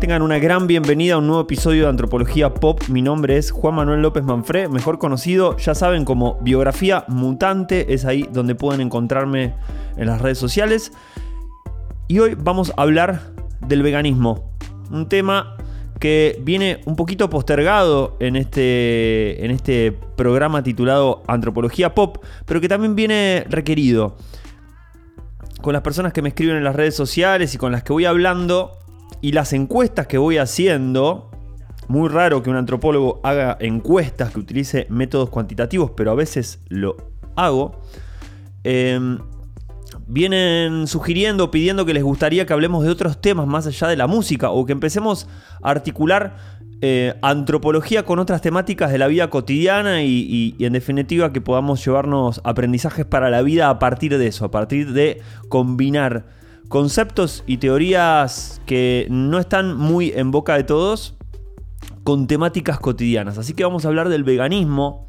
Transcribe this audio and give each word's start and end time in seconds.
Tengan 0.00 0.22
una 0.22 0.38
gran 0.38 0.68
bienvenida 0.68 1.14
a 1.14 1.18
un 1.18 1.26
nuevo 1.26 1.42
episodio 1.42 1.82
de 1.82 1.88
Antropología 1.88 2.54
Pop. 2.54 2.82
Mi 2.88 3.02
nombre 3.02 3.36
es 3.36 3.50
Juan 3.50 3.74
Manuel 3.74 4.00
López 4.00 4.22
Manfré, 4.22 4.68
mejor 4.68 5.00
conocido, 5.00 5.56
ya 5.56 5.74
saben, 5.74 6.04
como 6.04 6.38
Biografía 6.40 7.04
Mutante. 7.08 7.92
Es 7.92 8.04
ahí 8.04 8.28
donde 8.32 8.54
pueden 8.54 8.80
encontrarme 8.80 9.54
en 9.96 10.06
las 10.06 10.20
redes 10.22 10.38
sociales. 10.38 10.92
Y 12.06 12.20
hoy 12.20 12.36
vamos 12.38 12.72
a 12.76 12.82
hablar 12.82 13.32
del 13.66 13.82
veganismo. 13.82 14.52
Un 14.92 15.08
tema 15.08 15.56
que 15.98 16.38
viene 16.42 16.80
un 16.84 16.94
poquito 16.94 17.28
postergado 17.28 18.16
en 18.20 18.36
este, 18.36 19.44
en 19.44 19.50
este 19.50 19.90
programa 19.90 20.62
titulado 20.62 21.24
Antropología 21.26 21.96
Pop, 21.96 22.18
pero 22.46 22.60
que 22.60 22.68
también 22.68 22.94
viene 22.94 23.44
requerido. 23.50 24.16
Con 25.60 25.72
las 25.72 25.82
personas 25.82 26.12
que 26.12 26.22
me 26.22 26.28
escriben 26.28 26.56
en 26.56 26.62
las 26.62 26.76
redes 26.76 26.94
sociales 26.94 27.52
y 27.56 27.58
con 27.58 27.72
las 27.72 27.82
que 27.82 27.92
voy 27.92 28.04
hablando 28.04 28.78
y 29.20 29.32
las 29.32 29.52
encuestas 29.52 30.06
que 30.06 30.18
voy 30.18 30.38
haciendo, 30.38 31.30
muy 31.88 32.08
raro 32.08 32.42
que 32.42 32.50
un 32.50 32.56
antropólogo 32.56 33.20
haga 33.22 33.56
encuestas 33.60 34.32
que 34.32 34.40
utilice 34.40 34.86
métodos 34.90 35.30
cuantitativos, 35.30 35.90
pero 35.92 36.10
a 36.10 36.14
veces 36.14 36.60
lo 36.68 36.96
hago. 37.34 37.80
Em, 38.64 39.18
vienen 40.06 40.86
sugiriendo, 40.86 41.50
pidiendo 41.50 41.84
que 41.84 41.94
les 41.94 42.02
gustaría 42.02 42.46
que 42.46 42.52
hablemos 42.52 42.84
de 42.84 42.90
otros 42.90 43.20
temas 43.20 43.46
más 43.46 43.66
allá 43.66 43.88
de 43.88 43.96
la 43.96 44.06
música 44.06 44.50
o 44.50 44.64
que 44.64 44.72
empecemos 44.72 45.28
a 45.62 45.70
articular 45.70 46.36
eh, 46.80 47.14
antropología 47.22 48.04
con 48.04 48.20
otras 48.20 48.40
temáticas 48.40 48.92
de 48.92 48.98
la 48.98 49.08
vida 49.08 49.30
cotidiana 49.30 50.02
y, 50.04 50.54
y, 50.56 50.64
en 50.64 50.72
definitiva 50.74 51.32
que 51.32 51.40
podamos 51.40 51.84
llevarnos 51.84 52.40
aprendizajes 52.44 53.04
para 53.04 53.30
la 53.30 53.42
vida 53.42 53.68
a 53.68 53.80
partir 53.80 54.16
de 54.16 54.28
eso, 54.28 54.44
a 54.44 54.50
partir 54.52 54.92
de 54.92 55.20
combinar 55.48 56.37
conceptos 56.68 57.44
y 57.46 57.58
teorías 57.58 58.60
que 58.66 59.06
no 59.10 59.38
están 59.38 59.76
muy 59.76 60.12
en 60.14 60.30
boca 60.30 60.56
de 60.56 60.64
todos 60.64 61.16
con 62.04 62.26
temáticas 62.26 62.78
cotidianas. 62.78 63.38
Así 63.38 63.54
que 63.54 63.64
vamos 63.64 63.84
a 63.84 63.88
hablar 63.88 64.08
del 64.08 64.24
veganismo 64.24 65.06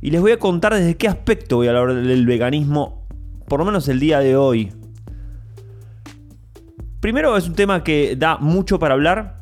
y 0.00 0.10
les 0.10 0.20
voy 0.20 0.32
a 0.32 0.38
contar 0.38 0.74
desde 0.74 0.96
qué 0.96 1.08
aspecto 1.08 1.56
voy 1.56 1.68
a 1.68 1.70
hablar 1.70 1.94
del 1.94 2.26
veganismo 2.26 3.06
por 3.48 3.60
lo 3.60 3.66
menos 3.66 3.88
el 3.88 3.98
día 3.98 4.20
de 4.20 4.36
hoy. 4.36 4.72
Primero 7.00 7.36
es 7.36 7.48
un 7.48 7.54
tema 7.54 7.82
que 7.82 8.14
da 8.16 8.36
mucho 8.36 8.78
para 8.78 8.94
hablar 8.94 9.36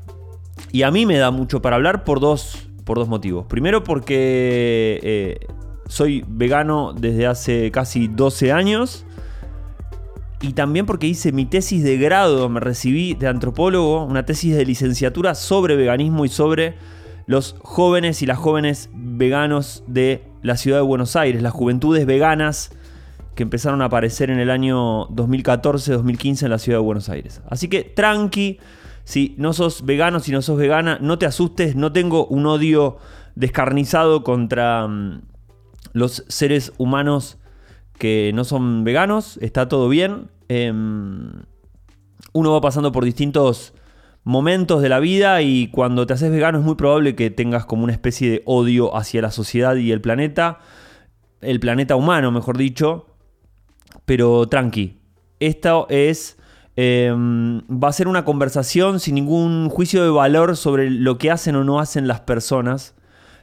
y 0.71 0.83
a 0.83 0.91
mí 0.91 1.07
me 1.07 1.19
da 1.19 1.31
mucho 1.31 1.61
para 1.61 1.77
hablar 1.77 2.05
por 2.05 2.21
dos, 2.21 2.69
por 2.85 2.99
dos 2.99 3.09
motivos. 3.09 3.47
Primero 3.47 3.83
porque 3.83 5.01
eh, 5.03 5.47
soy 5.89 6.25
vegano 6.29 6.93
desde 6.93 7.27
hace 7.27 7.71
casi 7.71 8.07
12 8.09 8.53
años 8.53 9.05
y 10.41 10.53
también 10.53 10.87
porque 10.87 11.07
hice 11.07 11.33
mi 11.33 11.47
tesis 11.47 11.83
de 11.83 11.97
grado, 11.97 12.49
me 12.49 12.61
recibí 12.61 13.15
de 13.15 13.29
antropólogo, 13.29 14.05
una 14.05 14.27
tesis 14.27 14.55
de 14.55 14.67
licenciatura 14.67 15.35
sobre 15.35 15.77
veganismo 15.77 16.25
y 16.25 16.29
sobre 16.29 16.75
los 17.27 17.57
jóvenes 17.63 18.23
y 18.23 18.27
las 18.27 18.39
jóvenes 18.39 18.91
veganos 18.93 19.83
de 19.87 20.25
la 20.43 20.57
ciudad 20.57 20.79
de 20.79 20.83
Buenos 20.83 21.17
Aires, 21.17 21.43
las 21.43 21.53
juventudes 21.53 22.07
veganas 22.07 22.71
que 23.35 23.43
empezaron 23.43 23.83
a 23.83 23.87
aparecer 23.87 24.31
en 24.31 24.39
el 24.39 24.51
año 24.51 25.09
2014-2015 25.09 26.45
en 26.45 26.51
la 26.51 26.59
ciudad 26.59 26.79
de 26.79 26.85
Buenos 26.85 27.09
Aires. 27.09 27.43
Así 27.49 27.69
que 27.69 27.83
tranqui, 27.83 28.59
si 29.05 29.35
no 29.39 29.53
sos 29.53 29.85
vegano, 29.85 30.21
si 30.21 30.33
no 30.33 30.43
sos 30.43 30.59
vegana, 30.59 30.99
no 31.01 31.19
te 31.19 31.27
asustes, 31.27 31.77
no 31.77 31.93
tengo 31.93 32.27
un 32.27 32.47
odio 32.47 32.99
descarnizado 33.35 34.23
contra 34.23 34.87
mm, 34.87 35.23
los 35.93 36.25
seres 36.29 36.73
humanos 36.79 37.39
que 37.99 38.33
no 38.35 38.45
son 38.45 38.85
veganos, 38.85 39.39
está 39.41 39.69
todo 39.69 39.89
bien. 39.89 40.31
Em, 40.49 41.31
uno 42.33 42.53
va 42.53 42.61
pasando 42.61 42.93
por 42.93 43.05
distintos 43.05 43.73
momentos 44.27 44.83
de 44.83 44.89
la 44.89 44.99
vida 44.99 45.41
y 45.43 45.69
cuando 45.69 46.05
te 46.05 46.15
haces 46.15 46.33
vegano 46.33 46.59
es 46.59 46.65
muy 46.65 46.75
probable 46.75 47.15
que 47.15 47.31
tengas 47.31 47.65
como 47.65 47.85
una 47.85 47.93
especie 47.93 48.29
de 48.29 48.43
odio 48.45 48.97
hacia 48.97 49.23
la 49.23 49.31
sociedad 49.31 49.77
y 49.77 49.93
el 49.93 50.01
planeta, 50.01 50.59
el 51.41 51.61
planeta 51.61 51.95
humano, 51.95 52.33
mejor 52.33 52.59
dicho, 52.59 53.07
pero 54.05 54.49
tranqui. 54.49 54.99
Esto 55.39 55.87
es. 55.91 56.39
Em, 56.75 57.61
va 57.71 57.89
a 57.89 57.93
ser 57.93 58.09
una 58.09 58.25
conversación 58.25 58.99
sin 58.99 59.15
ningún 59.15 59.71
juicio 59.71 60.03
de 60.03 60.11
valor 60.11 60.57
sobre 60.57 60.91
lo 60.91 61.19
que 61.19 61.31
hacen 61.31 61.55
o 61.55 61.63
no 61.63 61.79
hacen 61.79 62.09
las 62.09 62.21
personas. 62.21 62.96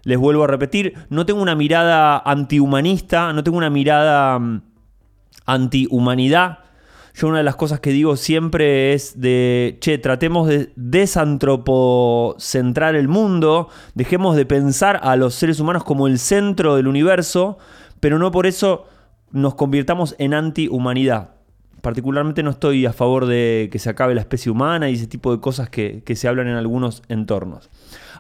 Les 0.04 0.18
vuelvo 0.18 0.44
a 0.44 0.48
repetir, 0.48 0.94
no 1.10 1.26
tengo 1.26 1.42
una 1.42 1.56
mirada 1.56 2.20
antihumanista, 2.20 3.34
no 3.34 3.44
tengo 3.44 3.58
una 3.58 3.70
mirada 3.70 4.38
mm, 4.38 4.62
antihumanidad. 5.46 6.60
Yo 7.16 7.28
una 7.28 7.38
de 7.38 7.44
las 7.44 7.56
cosas 7.56 7.80
que 7.80 7.92
digo 7.92 8.16
siempre 8.16 8.94
es 8.94 9.22
de, 9.22 9.78
che, 9.80 10.00
tratemos 10.00 10.48
de 10.48 10.74
desantropocentrar 10.76 12.96
el 12.96 13.08
mundo, 13.08 13.70
dejemos 13.94 14.36
de 14.36 14.48
pensar 14.48 15.00
a 15.04 15.16
los 15.16 15.36
seres 15.36 15.60
humanos 15.60 15.84
como 15.84 16.08
el 16.08 16.18
centro 16.18 16.76
del 16.76 16.88
universo, 16.88 17.60
pero 18.00 18.18
no 18.18 18.32
por 18.32 18.48
eso 18.48 18.88
nos 19.32 19.54
convirtamos 19.56 20.16
en 20.18 20.34
anti-humanidad. 20.34 21.36
Particularmente 21.82 22.44
no 22.44 22.52
estoy 22.52 22.86
a 22.86 22.94
favor 22.94 23.26
de 23.26 23.68
que 23.72 23.78
se 23.78 23.90
acabe 23.90 24.16
la 24.16 24.22
especie 24.22 24.50
humana 24.52 24.90
y 24.90 24.94
ese 24.94 25.06
tipo 25.06 25.36
de 25.36 25.42
cosas 25.42 25.70
que, 25.70 26.02
se 26.16 26.28
hablan 26.28 26.48
en 26.48 26.56
algunos 26.56 27.04
entornos. 27.10 27.70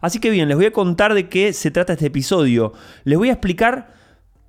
Así 0.03 0.19
que 0.19 0.30
bien, 0.30 0.50
les 0.50 0.58
voy 0.58 0.66
a 0.66 0.74
contar 0.74 1.14
de 1.14 1.30
qué 1.30 1.53
se 1.53 1.72
trata 1.72 1.94
este 1.94 2.08
episodio. 2.08 2.74
Les 3.06 3.18
voy 3.18 3.30
a 3.30 3.31
explicar 3.31 3.94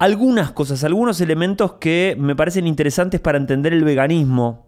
algunas 0.01 0.51
cosas, 0.51 0.83
algunos 0.83 1.21
elementos 1.21 1.75
que 1.75 2.17
me 2.19 2.35
parecen 2.35 2.67
interesantes 2.67 3.21
para 3.21 3.39
entender 3.39 3.73
el 3.73 3.85
veganismo. 3.85 4.67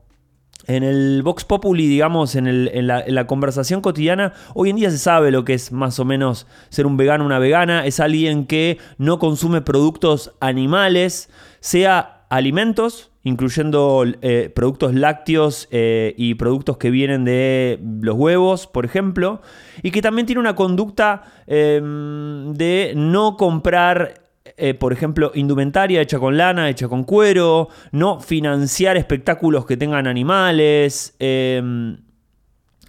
En 0.69 0.85
el 0.85 1.25
Vox 1.25 1.45
Populi, 1.45 1.89
digamos, 1.89 2.37
en, 2.37 2.87
la, 2.87 3.27
conversación 3.27 3.81
cotidiana, 3.81 4.33
hoy 4.55 4.71
en 4.71 4.77
día 4.77 4.93
se 4.93 4.99
sabe 4.99 5.33
lo 5.33 5.45
que 5.45 5.55
es 5.55 5.73
más 5.73 5.99
o 5.99 6.05
menos 6.05 6.47
ser 6.69 6.87
un 6.87 6.97
vegano 6.97 7.25
o 7.25 7.27
una 7.27 7.41
vegana. 7.41 7.85
Es 7.85 7.99
alguien 7.99 8.47
que 8.47 8.79
no 8.97 9.19
consume 9.19 9.63
productos 9.63 10.35
animales, 10.39 11.31
sea 11.59 12.16
alimentos, 12.29 13.11
incluyendo 13.23 14.05
eh, 14.23 14.51
productos 14.55 14.95
lácteos 14.95 15.69
eh, 15.71 16.15
y 16.17 16.35
productos 16.35 16.77
que 16.77 16.91
vienen 16.91 17.25
de 17.25 17.81
los 18.01 18.17
huevos, 18.17 18.67
por 18.67 18.85
ejemplo, 18.85 19.41
y 19.83 19.91
que 19.91 20.03
también 20.03 20.27
tiene 20.27 20.41
una 20.41 20.55
conducta 20.55 21.23
em, 21.47 22.53
de 22.55 22.93
no 22.97 23.37
comprar 23.37 24.27
eh, 24.59 24.75
por 24.75 24.93
ejemplo, 24.93 25.33
indumentaria 25.35 26.01
hecha 26.01 26.19
con 26.19 26.37
lana, 26.39 26.71
hecha 26.71 26.89
con 26.89 27.05
cuero, 27.05 27.69
no 27.91 28.21
financiar 28.21 28.97
espectáculos 28.97 29.67
que 29.67 29.77
tengan 29.77 30.07
animales, 30.07 31.15
em, 31.19 31.99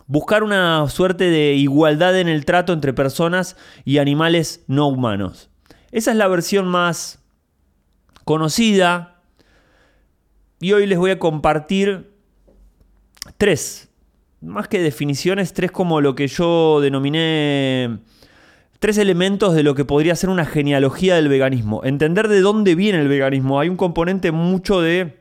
buscar 0.06 0.44
una 0.44 0.88
suerte 0.88 1.30
de 1.30 1.56
igualdad 1.56 2.18
en 2.20 2.30
el 2.30 2.46
trato 2.46 2.74
entre 2.74 2.94
personas 2.94 3.58
y 3.84 3.98
animales 3.98 4.64
no 4.68 4.88
humanos. 4.88 5.50
Esa 5.92 6.12
es 6.12 6.18
la 6.18 6.28
versión 6.28 6.68
más 6.68 7.24
conocida. 8.24 9.17
Y 10.60 10.74
hoy 10.74 10.88
les 10.88 10.98
voy 10.98 11.12
a 11.12 11.20
compartir 11.20 12.12
tres, 13.38 13.90
más 14.42 14.68
que 14.68 14.82
definiciones, 14.82 15.54
tres 15.54 15.72
como 15.72 16.02
lo 16.02 16.16
que 16.16 16.28
yo 16.28 16.82
denominé 16.82 18.00
tres 18.80 18.98
elementos 18.98 19.54
de 19.54 19.64
lo 19.64 19.76
que 19.76 19.86
podría 19.86 20.16
ser 20.16 20.30
una 20.30 20.46
genealogía 20.46 21.16
del 21.16 21.30
veganismo. 21.30 21.84
Entender 21.84 22.28
de 22.28 22.42
dónde 22.42 22.76
viene 22.76 23.00
el 23.00 23.08
veganismo. 23.08 23.60
Hay 23.60 23.70
un 23.70 23.78
componente 23.78 24.32
mucho 24.32 24.82
de... 24.82 25.20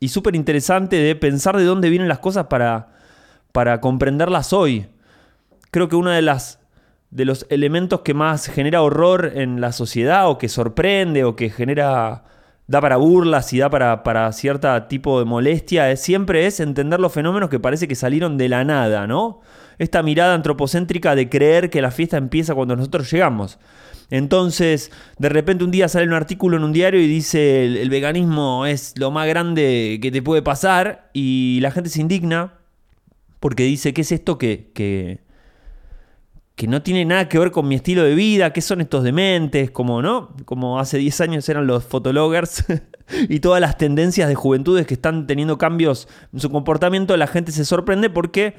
y 0.00 0.08
súper 0.08 0.34
interesante 0.36 0.96
de 0.96 1.14
pensar 1.16 1.56
de 1.56 1.64
dónde 1.64 1.90
vienen 1.90 2.08
las 2.08 2.18
cosas 2.18 2.46
para, 2.46 2.94
para 3.52 3.80
comprenderlas 3.80 4.52
hoy. 4.52 4.86
Creo 5.70 5.88
que 5.88 5.96
una 5.96 6.14
de 6.14 6.22
las 6.22 6.58
de 7.10 7.26
los 7.26 7.46
elementos 7.50 8.00
que 8.00 8.14
más 8.14 8.46
genera 8.46 8.80
horror 8.80 9.32
en 9.34 9.60
la 9.60 9.72
sociedad 9.72 10.30
o 10.30 10.38
que 10.38 10.48
sorprende 10.48 11.24
o 11.24 11.36
que 11.36 11.50
genera 11.50 12.24
da 12.72 12.80
para 12.80 12.96
burlas 12.96 13.52
y 13.52 13.58
da 13.58 13.68
para, 13.68 14.02
para 14.02 14.32
cierto 14.32 14.82
tipo 14.84 15.18
de 15.18 15.26
molestia, 15.26 15.90
es, 15.90 16.00
siempre 16.00 16.46
es 16.46 16.58
entender 16.58 17.00
los 17.00 17.12
fenómenos 17.12 17.50
que 17.50 17.60
parece 17.60 17.86
que 17.86 17.94
salieron 17.94 18.38
de 18.38 18.48
la 18.48 18.64
nada, 18.64 19.06
¿no? 19.06 19.40
Esta 19.78 20.02
mirada 20.02 20.32
antropocéntrica 20.32 21.14
de 21.14 21.28
creer 21.28 21.68
que 21.68 21.82
la 21.82 21.90
fiesta 21.90 22.16
empieza 22.16 22.54
cuando 22.54 22.74
nosotros 22.74 23.10
llegamos. 23.12 23.58
Entonces, 24.08 24.90
de 25.18 25.28
repente 25.28 25.64
un 25.64 25.70
día 25.70 25.86
sale 25.86 26.06
un 26.06 26.14
artículo 26.14 26.56
en 26.56 26.64
un 26.64 26.72
diario 26.72 26.98
y 26.98 27.06
dice 27.06 27.66
el, 27.66 27.90
veganismo 27.90 28.64
es 28.64 28.94
lo 28.96 29.10
más 29.10 29.28
grande 29.28 29.98
que 30.00 30.10
te 30.10 30.22
puede 30.22 30.40
pasar 30.40 31.10
y 31.12 31.58
la 31.60 31.72
gente 31.72 31.90
se 31.90 32.00
indigna 32.00 32.54
porque 33.38 33.64
dice, 33.64 33.92
¿qué 33.92 34.00
es 34.00 34.12
esto 34.12 34.38
que, 34.38 34.70
que 34.72 35.20
que 36.54 36.66
no 36.66 36.82
tiene 36.82 37.04
nada 37.04 37.28
que 37.28 37.38
ver 37.38 37.50
con 37.50 37.66
mi 37.66 37.74
estilo 37.74 38.02
de 38.02 38.14
vida, 38.14 38.52
qué 38.52 38.60
son 38.60 38.80
estos 38.80 39.02
dementes, 39.04 39.70
como, 39.70 40.02
¿no? 40.02 40.36
Como 40.44 40.78
hace 40.78 40.98
10 40.98 41.20
años 41.22 41.48
eran 41.48 41.66
los 41.66 41.84
fotologgers 41.84 42.64
y 43.28 43.40
todas 43.40 43.60
las 43.60 43.78
tendencias 43.78 44.28
de 44.28 44.34
juventudes 44.34 44.86
que 44.86 44.94
están 44.94 45.26
teniendo 45.26 45.58
cambios 45.58 46.08
en 46.32 46.40
su 46.40 46.50
comportamiento, 46.50 47.16
la 47.16 47.26
gente 47.26 47.52
se 47.52 47.64
sorprende 47.64 48.10
porque 48.10 48.54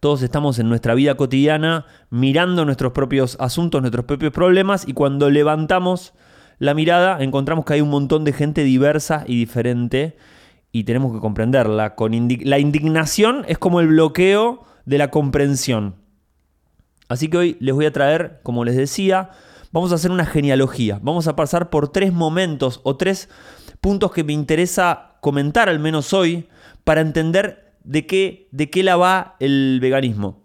todos 0.00 0.22
estamos 0.22 0.58
en 0.58 0.68
nuestra 0.68 0.94
vida 0.94 1.16
cotidiana 1.16 1.86
mirando 2.10 2.64
nuestros 2.64 2.92
propios 2.92 3.36
asuntos, 3.40 3.80
nuestros 3.80 4.04
propios 4.04 4.32
problemas 4.32 4.86
y 4.86 4.92
cuando 4.92 5.30
levantamos 5.30 6.12
la 6.58 6.74
mirada 6.74 7.22
encontramos 7.22 7.64
que 7.64 7.74
hay 7.74 7.80
un 7.80 7.90
montón 7.90 8.24
de 8.24 8.32
gente 8.32 8.62
diversa 8.62 9.24
y 9.26 9.36
diferente 9.36 10.16
y 10.70 10.84
tenemos 10.84 11.12
que 11.12 11.20
comprenderla. 11.20 11.94
Con 11.94 12.12
la 12.44 12.58
indignación 12.58 13.44
es 13.48 13.58
como 13.58 13.80
el 13.80 13.88
bloqueo 13.88 14.64
de 14.84 14.98
la 14.98 15.10
comprensión. 15.10 16.05
Así 17.08 17.28
que 17.28 17.36
hoy 17.36 17.56
les 17.60 17.74
voy 17.74 17.86
a 17.86 17.92
traer, 17.92 18.40
como 18.42 18.64
les 18.64 18.76
decía, 18.76 19.30
vamos 19.72 19.92
a 19.92 19.96
hacer 19.96 20.10
una 20.10 20.26
genealogía. 20.26 20.98
Vamos 21.02 21.28
a 21.28 21.36
pasar 21.36 21.70
por 21.70 21.88
tres 21.88 22.12
momentos 22.12 22.80
o 22.82 22.96
tres 22.96 23.28
puntos 23.80 24.12
que 24.12 24.24
me 24.24 24.32
interesa 24.32 25.12
comentar 25.20 25.68
al 25.68 25.78
menos 25.78 26.12
hoy 26.12 26.48
para 26.84 27.00
entender 27.00 27.74
de 27.84 28.06
qué, 28.06 28.48
de 28.50 28.70
qué 28.70 28.82
la 28.82 28.96
va 28.96 29.36
el 29.38 29.78
veganismo. 29.80 30.42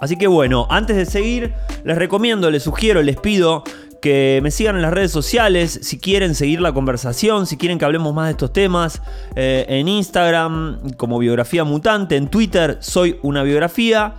Así 0.00 0.16
que 0.16 0.26
bueno, 0.26 0.66
antes 0.70 0.96
de 0.96 1.04
seguir, 1.04 1.52
les 1.84 1.96
recomiendo, 1.96 2.50
les 2.50 2.62
sugiero, 2.62 3.02
les 3.02 3.16
pido 3.16 3.62
que 4.00 4.40
me 4.42 4.50
sigan 4.50 4.76
en 4.76 4.82
las 4.82 4.94
redes 4.94 5.12
sociales, 5.12 5.78
si 5.82 5.98
quieren 5.98 6.34
seguir 6.34 6.60
la 6.60 6.72
conversación, 6.72 7.46
si 7.46 7.58
quieren 7.58 7.78
que 7.78 7.84
hablemos 7.84 8.14
más 8.14 8.26
de 8.26 8.30
estos 8.32 8.52
temas, 8.52 9.02
eh, 9.36 9.66
en 9.68 9.88
Instagram 9.88 10.92
como 10.96 11.18
biografía 11.18 11.64
mutante, 11.64 12.16
en 12.16 12.28
Twitter 12.28 12.78
soy 12.80 13.18
una 13.22 13.42
biografía. 13.42 14.14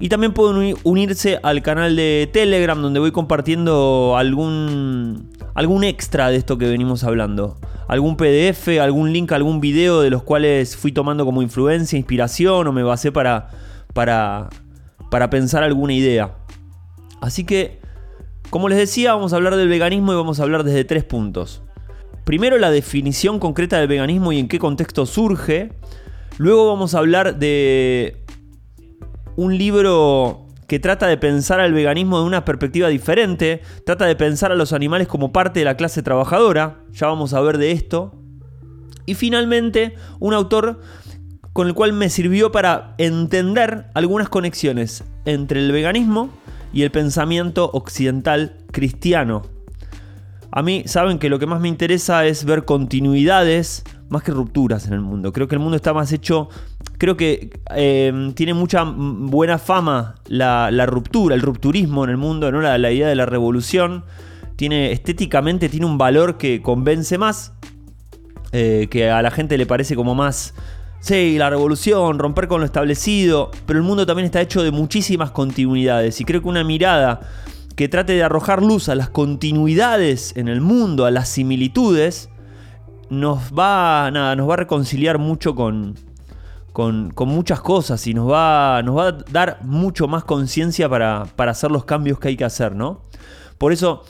Y 0.00 0.08
también 0.08 0.32
pueden 0.32 0.76
unirse 0.84 1.40
al 1.42 1.62
canal 1.62 1.96
de 1.96 2.30
Telegram 2.32 2.80
donde 2.80 3.00
voy 3.00 3.10
compartiendo 3.10 4.14
algún, 4.16 5.30
algún 5.54 5.82
extra 5.82 6.30
de 6.30 6.36
esto 6.36 6.56
que 6.56 6.68
venimos 6.68 7.02
hablando. 7.02 7.56
Algún 7.88 8.16
PDF, 8.16 8.68
algún 8.80 9.12
link, 9.12 9.32
algún 9.32 9.60
video 9.60 10.00
de 10.00 10.10
los 10.10 10.22
cuales 10.22 10.76
fui 10.76 10.92
tomando 10.92 11.24
como 11.24 11.42
influencia, 11.42 11.96
inspiración 11.96 12.66
o 12.66 12.72
me 12.72 12.84
basé 12.84 13.10
para, 13.10 13.48
para, 13.92 14.50
para 15.10 15.30
pensar 15.30 15.64
alguna 15.64 15.94
idea. 15.94 16.36
Así 17.20 17.44
que, 17.44 17.80
como 18.50 18.68
les 18.68 18.78
decía, 18.78 19.14
vamos 19.14 19.32
a 19.32 19.36
hablar 19.36 19.56
del 19.56 19.68
veganismo 19.68 20.12
y 20.12 20.16
vamos 20.16 20.38
a 20.38 20.44
hablar 20.44 20.62
desde 20.62 20.84
tres 20.84 21.02
puntos. 21.02 21.62
Primero 22.24 22.56
la 22.58 22.70
definición 22.70 23.40
concreta 23.40 23.78
del 23.78 23.88
veganismo 23.88 24.30
y 24.30 24.38
en 24.38 24.46
qué 24.46 24.60
contexto 24.60 25.06
surge. 25.06 25.72
Luego 26.36 26.68
vamos 26.68 26.94
a 26.94 26.98
hablar 26.98 27.38
de 27.38 28.22
un 29.38 29.56
libro 29.56 30.48
que 30.66 30.80
trata 30.80 31.06
de 31.06 31.16
pensar 31.16 31.60
al 31.60 31.72
veganismo 31.72 32.18
de 32.18 32.24
una 32.24 32.44
perspectiva 32.44 32.88
diferente, 32.88 33.62
trata 33.86 34.04
de 34.04 34.16
pensar 34.16 34.50
a 34.50 34.56
los 34.56 34.72
animales 34.72 35.06
como 35.06 35.30
parte 35.30 35.60
de 35.60 35.64
la 35.64 35.76
clase 35.76 36.02
trabajadora, 36.02 36.80
ya 36.90 37.06
vamos 37.06 37.34
a 37.34 37.40
ver 37.40 37.56
de 37.56 37.70
esto. 37.70 38.20
Y 39.06 39.14
finalmente, 39.14 39.94
un 40.18 40.34
autor 40.34 40.80
con 41.52 41.68
el 41.68 41.74
cual 41.74 41.92
me 41.92 42.10
sirvió 42.10 42.50
para 42.50 42.96
entender 42.98 43.86
algunas 43.94 44.28
conexiones 44.28 45.04
entre 45.24 45.60
el 45.60 45.70
veganismo 45.70 46.30
y 46.72 46.82
el 46.82 46.90
pensamiento 46.90 47.70
occidental 47.72 48.56
cristiano. 48.72 49.42
A 50.50 50.62
mí, 50.62 50.82
saben 50.86 51.18
que 51.18 51.28
lo 51.28 51.38
que 51.38 51.46
más 51.46 51.60
me 51.60 51.68
interesa 51.68 52.24
es 52.26 52.44
ver 52.44 52.64
continuidades 52.64 53.84
más 54.08 54.22
que 54.22 54.32
rupturas 54.32 54.86
en 54.86 54.94
el 54.94 55.00
mundo. 55.00 55.32
Creo 55.32 55.48
que 55.48 55.54
el 55.54 55.60
mundo 55.60 55.76
está 55.76 55.92
más 55.92 56.12
hecho 56.12 56.48
creo 56.98 57.16
que 57.16 57.50
eh, 57.74 58.32
tiene 58.34 58.54
mucha 58.54 58.84
buena 58.84 59.58
fama 59.58 60.16
la, 60.26 60.70
ruptura, 60.86 61.34
el 61.34 61.42
rupturismo 61.42 62.04
en 62.04 62.10
el 62.10 62.16
mundo, 62.16 62.50
¿no? 62.52 62.60
la, 62.60 62.92
idea 62.92 63.08
de 63.08 63.14
la 63.14 63.24
revolución. 63.24 64.04
Tiene, 64.56 64.90
estéticamente 64.90 65.68
tiene 65.68 65.86
un 65.86 65.98
valor 65.98 66.36
que 66.36 66.60
convence 66.60 67.16
más, 67.16 67.52
eh, 68.50 68.88
que 68.90 69.08
a 69.08 69.22
la 69.22 69.30
gente 69.30 69.56
le 69.56 69.66
parece 69.66 69.94
como 69.94 70.16
más, 70.16 70.52
sí, 70.98 71.38
la 71.38 71.48
revolución, 71.48 72.18
romper 72.18 72.48
con 72.48 72.60
lo 72.60 72.66
establecido, 72.66 73.52
pero 73.66 73.78
el 73.78 73.84
mundo 73.84 74.04
también 74.04 74.26
está 74.26 74.40
hecho 74.40 74.64
de 74.64 74.72
muchísimas 74.72 75.30
continuidades 75.30 76.20
y 76.20 76.24
creo 76.24 76.42
que 76.42 76.48
una 76.48 76.64
mirada 76.64 77.20
que 77.78 77.88
trate 77.88 78.14
de 78.14 78.24
arrojar 78.24 78.60
luz 78.60 78.88
a 78.88 78.96
las 78.96 79.08
continuidades 79.08 80.36
en 80.36 80.48
el 80.48 80.60
mundo, 80.60 81.04
a 81.04 81.12
las 81.12 81.28
similitudes, 81.28 82.28
nos 83.08 83.52
va, 83.56 84.10
nada, 84.10 84.34
nos 84.34 84.48
va 84.48 84.54
a 84.54 84.56
reconciliar 84.56 85.18
mucho 85.18 85.54
con, 85.54 85.94
con, 86.72 87.12
muchas 87.28 87.60
cosas 87.60 88.04
y 88.08 88.14
nos 88.14 88.28
va, 88.28 88.82
nos 88.82 88.96
va 88.96 89.06
a 89.06 89.12
dar 89.12 89.60
mucho 89.62 90.08
más 90.08 90.24
conciencia 90.24 90.88
para, 90.88 91.28
hacer 91.36 91.70
los 91.70 91.84
cambios 91.84 92.18
que 92.18 92.26
hay 92.26 92.36
que 92.36 92.44
hacer, 92.44 92.74
¿no? 92.74 93.02
Por 93.58 93.72
eso 93.72 94.02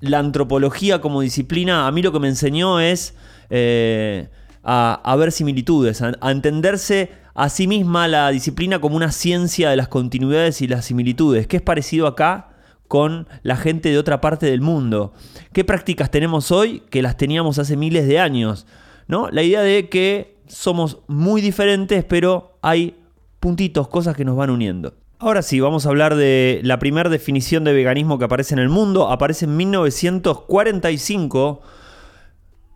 la 0.00 0.18
antropología 0.18 1.00
como 1.00 1.22
disciplina 1.22 1.86
a 1.86 1.92
mí 1.92 2.02
lo 2.02 2.12
que 2.12 2.20
me 2.20 2.28
enseñó 2.28 2.80
es 2.80 3.14
eh, 3.48 4.28
a, 4.62 5.16
ver 5.18 5.32
similitudes, 5.32 6.02
a, 6.02 6.30
entenderse 6.30 7.12
a 7.34 7.48
sí 7.48 7.66
misma 7.66 8.08
la 8.08 8.28
disciplina 8.28 8.78
como 8.78 8.94
una 8.94 9.10
ciencia 9.10 9.70
de 9.70 9.76
las 9.76 9.88
continuidades 9.88 10.60
y 10.60 10.68
las 10.68 10.84
similitudes. 10.84 11.46
¿Qué 11.46 11.56
es 11.56 11.62
parecido 11.62 12.08
acá? 12.08 12.50
Con 12.88 13.28
la 13.42 13.56
gente 13.56 13.90
de 13.90 13.98
otra 13.98 14.20
parte 14.20 14.46
del 14.46 14.60
mundo. 14.60 15.12
¿Qué 15.52 15.64
prácticas 15.64 16.10
tenemos 16.10 16.50
hoy 16.50 16.82
que 16.90 17.02
las 17.02 17.16
teníamos 17.16 17.58
hace 17.58 17.76
miles 17.76 18.06
de 18.06 18.18
años? 18.18 18.66
¿No? 19.08 19.30
La 19.30 19.42
idea 19.42 19.62
de 19.62 19.88
que 19.88 20.36
somos 20.46 20.98
muy 21.06 21.40
diferentes, 21.40 22.04
pero 22.04 22.58
hay 22.62 22.96
puntitos, 23.40 23.88
cosas 23.88 24.16
que 24.16 24.24
nos 24.24 24.36
van 24.36 24.50
uniendo. 24.50 24.94
Ahora 25.18 25.42
sí, 25.42 25.60
vamos 25.60 25.86
a 25.86 25.88
hablar 25.88 26.14
de 26.14 26.60
la 26.62 26.78
primera 26.78 27.08
definición 27.08 27.64
de 27.64 27.72
veganismo 27.72 28.18
que 28.18 28.26
aparece 28.26 28.54
en 28.54 28.58
el 28.58 28.68
mundo. 28.68 29.08
Aparece 29.08 29.46
en 29.46 29.56
1945 29.56 31.62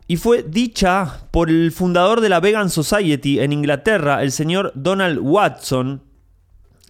y 0.07 0.17
fue 0.17 0.43
dicha 0.43 1.21
por 1.31 1.51
el 1.51 1.71
fundador 1.71 2.21
de 2.21 2.31
la 2.31 2.41
Vegan 2.41 2.71
Society 2.71 3.41
en 3.41 3.53
Inglaterra, 3.53 4.23
el 4.23 4.33
señor 4.33 4.73
Donald 4.75 5.19
Watson. 5.21 6.03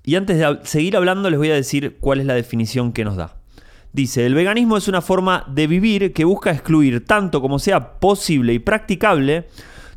Y 0.05 0.15
antes 0.15 0.39
de 0.39 0.59
seguir 0.65 0.97
hablando 0.97 1.31
les 1.31 1.39
voy 1.39 1.51
a 1.51 1.55
decir 1.55 1.99
cuál 2.01 2.21
es 2.21 2.27
la 2.27 2.35
definición 2.35 2.93
que 2.93 3.05
nos 3.05 3.17
da. 3.17 3.37
Dice, 3.93 4.25
el 4.25 4.35
veganismo 4.35 4.77
es 4.77 4.87
una 4.87 5.01
forma 5.01 5.45
de 5.49 5.67
vivir 5.67 6.13
que 6.13 6.25
busca 6.25 6.53
excluir 6.53 7.05
tanto 7.05 7.41
como 7.41 7.59
sea 7.59 7.99
posible 7.99 8.53
y 8.53 8.61
practicable 8.61 9.47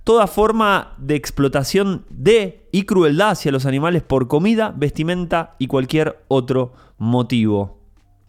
toda 0.04 0.28
forma 0.28 0.96
de 0.98 1.16
explotación 1.16 2.06
de 2.10 2.68
y 2.72 2.84
crueldad 2.84 3.32
hacia 3.32 3.52
los 3.52 3.66
animales 3.66 4.02
por 4.02 4.28
comida, 4.28 4.74
vestimenta 4.76 5.56
y 5.60 5.68
cualquier 5.68 6.24
otro 6.28 6.74
motivo. 6.98 7.80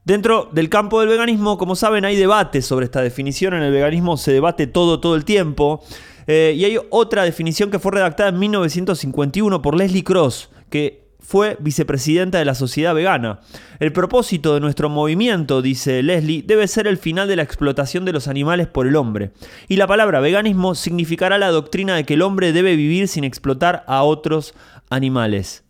Dentro 0.04 0.50
del 0.52 0.68
campo 0.68 1.00
del 1.00 1.08
veganismo, 1.08 1.56
como 1.56 1.74
saben, 1.74 2.04
hay 2.04 2.16
debate 2.16 2.60
sobre 2.60 2.84
esta 2.84 3.00
definición. 3.00 3.54
En 3.54 3.62
el 3.62 3.72
veganismo 3.72 4.18
se 4.18 4.32
debate 4.32 4.66
todo, 4.66 5.00
todo 5.00 5.14
el 5.16 5.24
tiempo. 5.24 5.82
Eh, 6.26 6.54
y 6.56 6.64
hay 6.66 6.76
otra 6.90 7.24
definición 7.24 7.70
que 7.70 7.78
fue 7.78 7.92
redactada 7.92 8.28
en 8.28 8.38
1951 8.38 9.62
por 9.62 9.74
Leslie 9.74 10.04
Cross, 10.04 10.50
que 10.68 11.03
fue 11.24 11.56
vicepresidenta 11.58 12.38
de 12.38 12.44
la 12.44 12.54
Sociedad 12.54 12.94
Vegana. 12.94 13.40
El 13.80 13.92
propósito 13.92 14.52
de 14.54 14.60
nuestro 14.60 14.90
movimiento, 14.90 15.62
dice 15.62 16.02
Leslie, 16.02 16.42
debe 16.42 16.68
ser 16.68 16.86
el 16.86 16.98
final 16.98 17.26
de 17.26 17.36
la 17.36 17.42
explotación 17.42 18.04
de 18.04 18.12
los 18.12 18.28
animales 18.28 18.66
por 18.66 18.86
el 18.86 18.94
hombre. 18.94 19.32
Y 19.66 19.76
la 19.76 19.86
palabra 19.86 20.20
veganismo 20.20 20.74
significará 20.74 21.38
la 21.38 21.50
doctrina 21.50 21.96
de 21.96 22.04
que 22.04 22.14
el 22.14 22.22
hombre 22.22 22.52
debe 22.52 22.76
vivir 22.76 23.08
sin 23.08 23.24
explotar 23.24 23.84
a 23.86 24.02
otros 24.02 24.54
animales. 24.90 25.64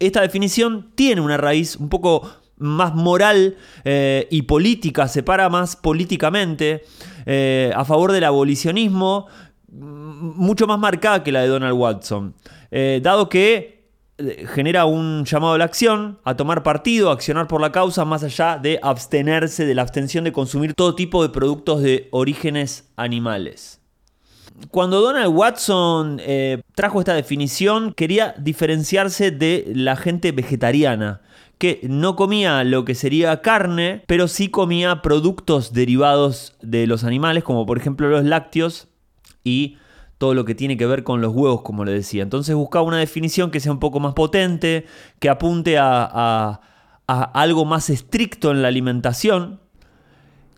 Esta 0.00 0.20
definición 0.20 0.90
tiene 0.96 1.20
una 1.20 1.36
raíz 1.36 1.76
un 1.76 1.88
poco 1.88 2.28
más 2.56 2.94
moral 2.94 3.56
eh, 3.84 4.26
y 4.30 4.42
política, 4.42 5.08
se 5.08 5.22
para 5.22 5.48
más 5.48 5.76
políticamente 5.76 6.82
eh, 7.24 7.72
a 7.74 7.84
favor 7.84 8.10
del 8.12 8.24
abolicionismo, 8.24 9.28
mucho 9.70 10.66
más 10.66 10.78
marcada 10.78 11.22
que 11.22 11.30
la 11.30 11.42
de 11.42 11.48
Donald 11.48 11.74
Watson. 11.74 12.34
Eh, 12.70 13.00
dado 13.02 13.28
que 13.28 13.79
genera 14.54 14.84
un 14.84 15.24
llamado 15.24 15.54
a 15.54 15.58
la 15.58 15.64
acción, 15.64 16.18
a 16.24 16.36
tomar 16.36 16.62
partido, 16.62 17.10
a 17.10 17.14
accionar 17.14 17.46
por 17.48 17.60
la 17.60 17.72
causa, 17.72 18.04
más 18.04 18.22
allá 18.22 18.58
de 18.58 18.78
abstenerse 18.82 19.66
de 19.66 19.74
la 19.74 19.82
abstención 19.82 20.24
de 20.24 20.32
consumir 20.32 20.74
todo 20.74 20.94
tipo 20.94 21.22
de 21.22 21.30
productos 21.30 21.82
de 21.82 22.08
orígenes 22.10 22.90
animales. 22.96 23.80
Cuando 24.70 25.00
Donald 25.00 25.34
Watson 25.34 26.18
eh, 26.20 26.60
trajo 26.74 27.00
esta 27.00 27.14
definición, 27.14 27.94
quería 27.94 28.34
diferenciarse 28.38 29.30
de 29.30 29.72
la 29.74 29.96
gente 29.96 30.32
vegetariana, 30.32 31.22
que 31.58 31.80
no 31.82 32.16
comía 32.16 32.62
lo 32.64 32.84
que 32.84 32.94
sería 32.94 33.40
carne, 33.42 34.02
pero 34.06 34.28
sí 34.28 34.48
comía 34.48 35.02
productos 35.02 35.72
derivados 35.72 36.54
de 36.62 36.86
los 36.86 37.04
animales, 37.04 37.44
como 37.44 37.66
por 37.66 37.78
ejemplo 37.78 38.08
los 38.08 38.24
lácteos 38.24 38.88
y 39.44 39.76
todo 40.20 40.34
lo 40.34 40.44
que 40.44 40.54
tiene 40.54 40.76
que 40.76 40.84
ver 40.84 41.02
con 41.02 41.22
los 41.22 41.34
huevos, 41.34 41.62
como 41.62 41.82
le 41.82 41.92
decía. 41.92 42.22
Entonces 42.22 42.54
buscaba 42.54 42.84
una 42.84 42.98
definición 42.98 43.50
que 43.50 43.58
sea 43.58 43.72
un 43.72 43.78
poco 43.78 44.00
más 44.00 44.12
potente, 44.12 44.84
que 45.18 45.30
apunte 45.30 45.78
a, 45.78 46.60
algo 47.06 47.64
más 47.64 47.88
estricto 47.88 48.50
en 48.50 48.60
la 48.60 48.68
alimentación. 48.68 49.60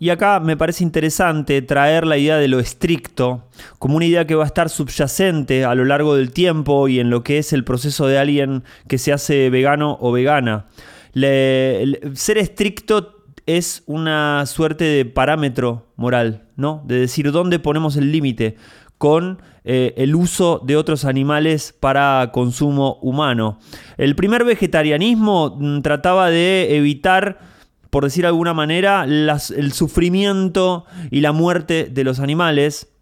Y 0.01 0.11
acá 0.11 0.41
me 0.41 0.57
parece 0.57 0.83
interesante 0.83 1.63
traer 1.63 2.09
la 2.09 2.19
idea 2.19 2.39
de 2.39 2.49
lo 2.49 2.59
estricto 2.59 3.47
como 3.79 3.95
una 3.95 4.07
idea 4.07 4.27
que 4.27 4.35
va 4.35 4.43
a 4.43 4.49
estar 4.49 4.69
subyacente 4.69 5.65
a 5.65 5.77
lo 5.77 5.85
largo 5.85 6.17
del 6.17 6.33
tiempo 6.33 6.89
y 6.89 6.99
en 6.99 7.09
lo 7.09 7.23
que 7.23 7.39
es 7.39 7.53
el 7.53 7.63
proceso 7.63 8.09
de 8.09 8.19
alguien 8.19 8.65
que 8.89 8.99
se 8.99 9.13
hace 9.13 9.49
vegano 9.49 9.97
o 10.01 10.11
vegana. 10.11 10.67
ser 11.15 12.37
estricto 12.37 13.23
es 13.47 13.85
una 13.87 14.45
suerte 14.47 14.85
de 14.85 15.05
parámetro 15.05 15.87
moral, 15.97 16.49
¿no? 16.57 16.83
De 16.85 16.99
decir 16.99 17.31
dónde 17.31 17.59
ponemos 17.59 17.97
el 17.97 18.11
límite 18.11 18.57
con 19.03 19.43
eh, 19.65 19.95
el 19.97 20.15
uso 20.15 20.63
de 20.65 20.77
otros 20.77 21.05
animales 21.05 21.75
para 21.81 22.31
consumo 22.33 23.01
humano. 23.03 23.59
El 23.99 24.15
primer 24.15 24.45
vegetarianismo 24.45 25.57
mm, 25.59 25.81
trataba 25.81 26.31
de 26.31 26.77
evitar, 26.77 27.41
por 27.91 28.05
decir 28.05 28.23
de 28.23 28.29
alguna 28.29 28.55
manera, 28.55 29.03
el 29.03 29.73
sufrimiento 29.73 30.85
y 31.11 31.21
la 31.21 31.33
muerte 31.33 31.89
de 31.91 32.05
los 32.05 32.21
animales. 32.21 32.93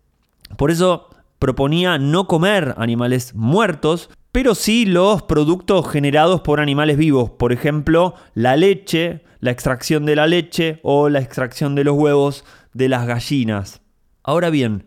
Por 0.57 0.71
eso 0.71 1.11
proponía 1.39 1.99
no 1.99 2.27
comer 2.27 2.75
animales 2.79 3.35
muertos, 3.35 4.09
pero 4.33 4.55
sí 4.55 4.87
los 4.87 5.21
productos 5.21 5.87
generados 5.87 6.41
por 6.41 6.61
animales 6.61 6.97
vivos, 6.97 7.29
por 7.33 7.53
ejemplo, 7.53 8.15
la 8.33 8.57
leche, 8.57 9.23
la 9.41 9.51
extracción 9.51 10.07
de 10.07 10.17
la 10.17 10.27
leche 10.27 10.81
o 10.83 11.11
la 11.11 11.21
extracción 11.21 11.75
de 11.75 11.85
los 11.85 11.95
huevos 11.95 12.47
de 12.73 12.89
las 12.89 13.07
gallinas. 13.07 13.83
Ahora 14.23 14.49
bien, 14.49 14.87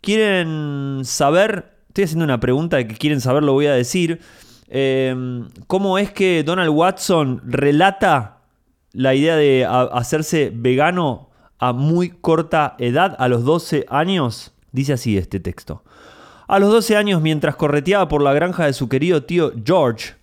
¿quieren 0.00 1.00
saber? 1.04 1.72
Estoy 1.88 2.04
haciendo 2.04 2.24
una 2.24 2.40
pregunta 2.40 2.76
de 2.76 2.86
que 2.86 2.96
quieren 2.96 3.20
saber, 3.20 3.42
lo 3.42 3.52
voy 3.52 3.66
a 3.66 3.72
decir. 3.72 4.20
Em, 4.68 5.48
¿Cómo 5.66 5.98
es 5.98 6.12
que 6.12 6.42
Donald 6.44 6.70
Watson 6.70 7.40
relata 7.44 8.38
la 8.92 9.14
idea 9.14 9.36
de 9.36 9.66
hacerse 9.66 10.52
vegano 10.54 11.30
a 11.58 11.72
muy 11.72 12.10
corta 12.10 12.76
edad, 12.78 13.16
a 13.18 13.28
los 13.28 13.44
12 13.44 13.86
años? 13.88 14.52
Dice 14.72 14.92
así 14.92 15.16
este 15.16 15.40
texto. 15.40 15.82
A 16.46 16.58
los 16.58 16.70
12 16.70 16.96
años, 16.96 17.20
mientras 17.20 17.56
correteaba 17.56 18.08
por 18.08 18.22
la 18.22 18.32
granja 18.32 18.66
de 18.66 18.72
su 18.72 18.88
querido 18.88 19.24
tío 19.24 19.52
George, 19.64 20.14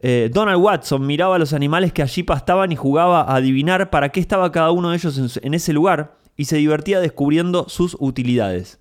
eh, 0.00 0.30
Donald 0.32 0.62
Watson 0.62 1.06
miraba 1.06 1.36
a 1.36 1.38
los 1.38 1.52
animales 1.52 1.92
que 1.92 2.02
allí 2.02 2.22
pastaban 2.22 2.72
y 2.72 2.76
jugaba 2.76 3.20
a 3.20 3.36
adivinar 3.36 3.90
para 3.90 4.08
qué 4.08 4.18
estaba 4.18 4.50
cada 4.50 4.70
uno 4.70 4.90
de 4.90 4.96
ellos 4.96 5.38
en 5.42 5.54
ese 5.54 5.72
lugar 5.72 6.16
y 6.36 6.46
se 6.46 6.56
divertía 6.56 7.00
descubriendo 7.00 7.68
sus 7.68 7.96
utilidades. 8.00 8.79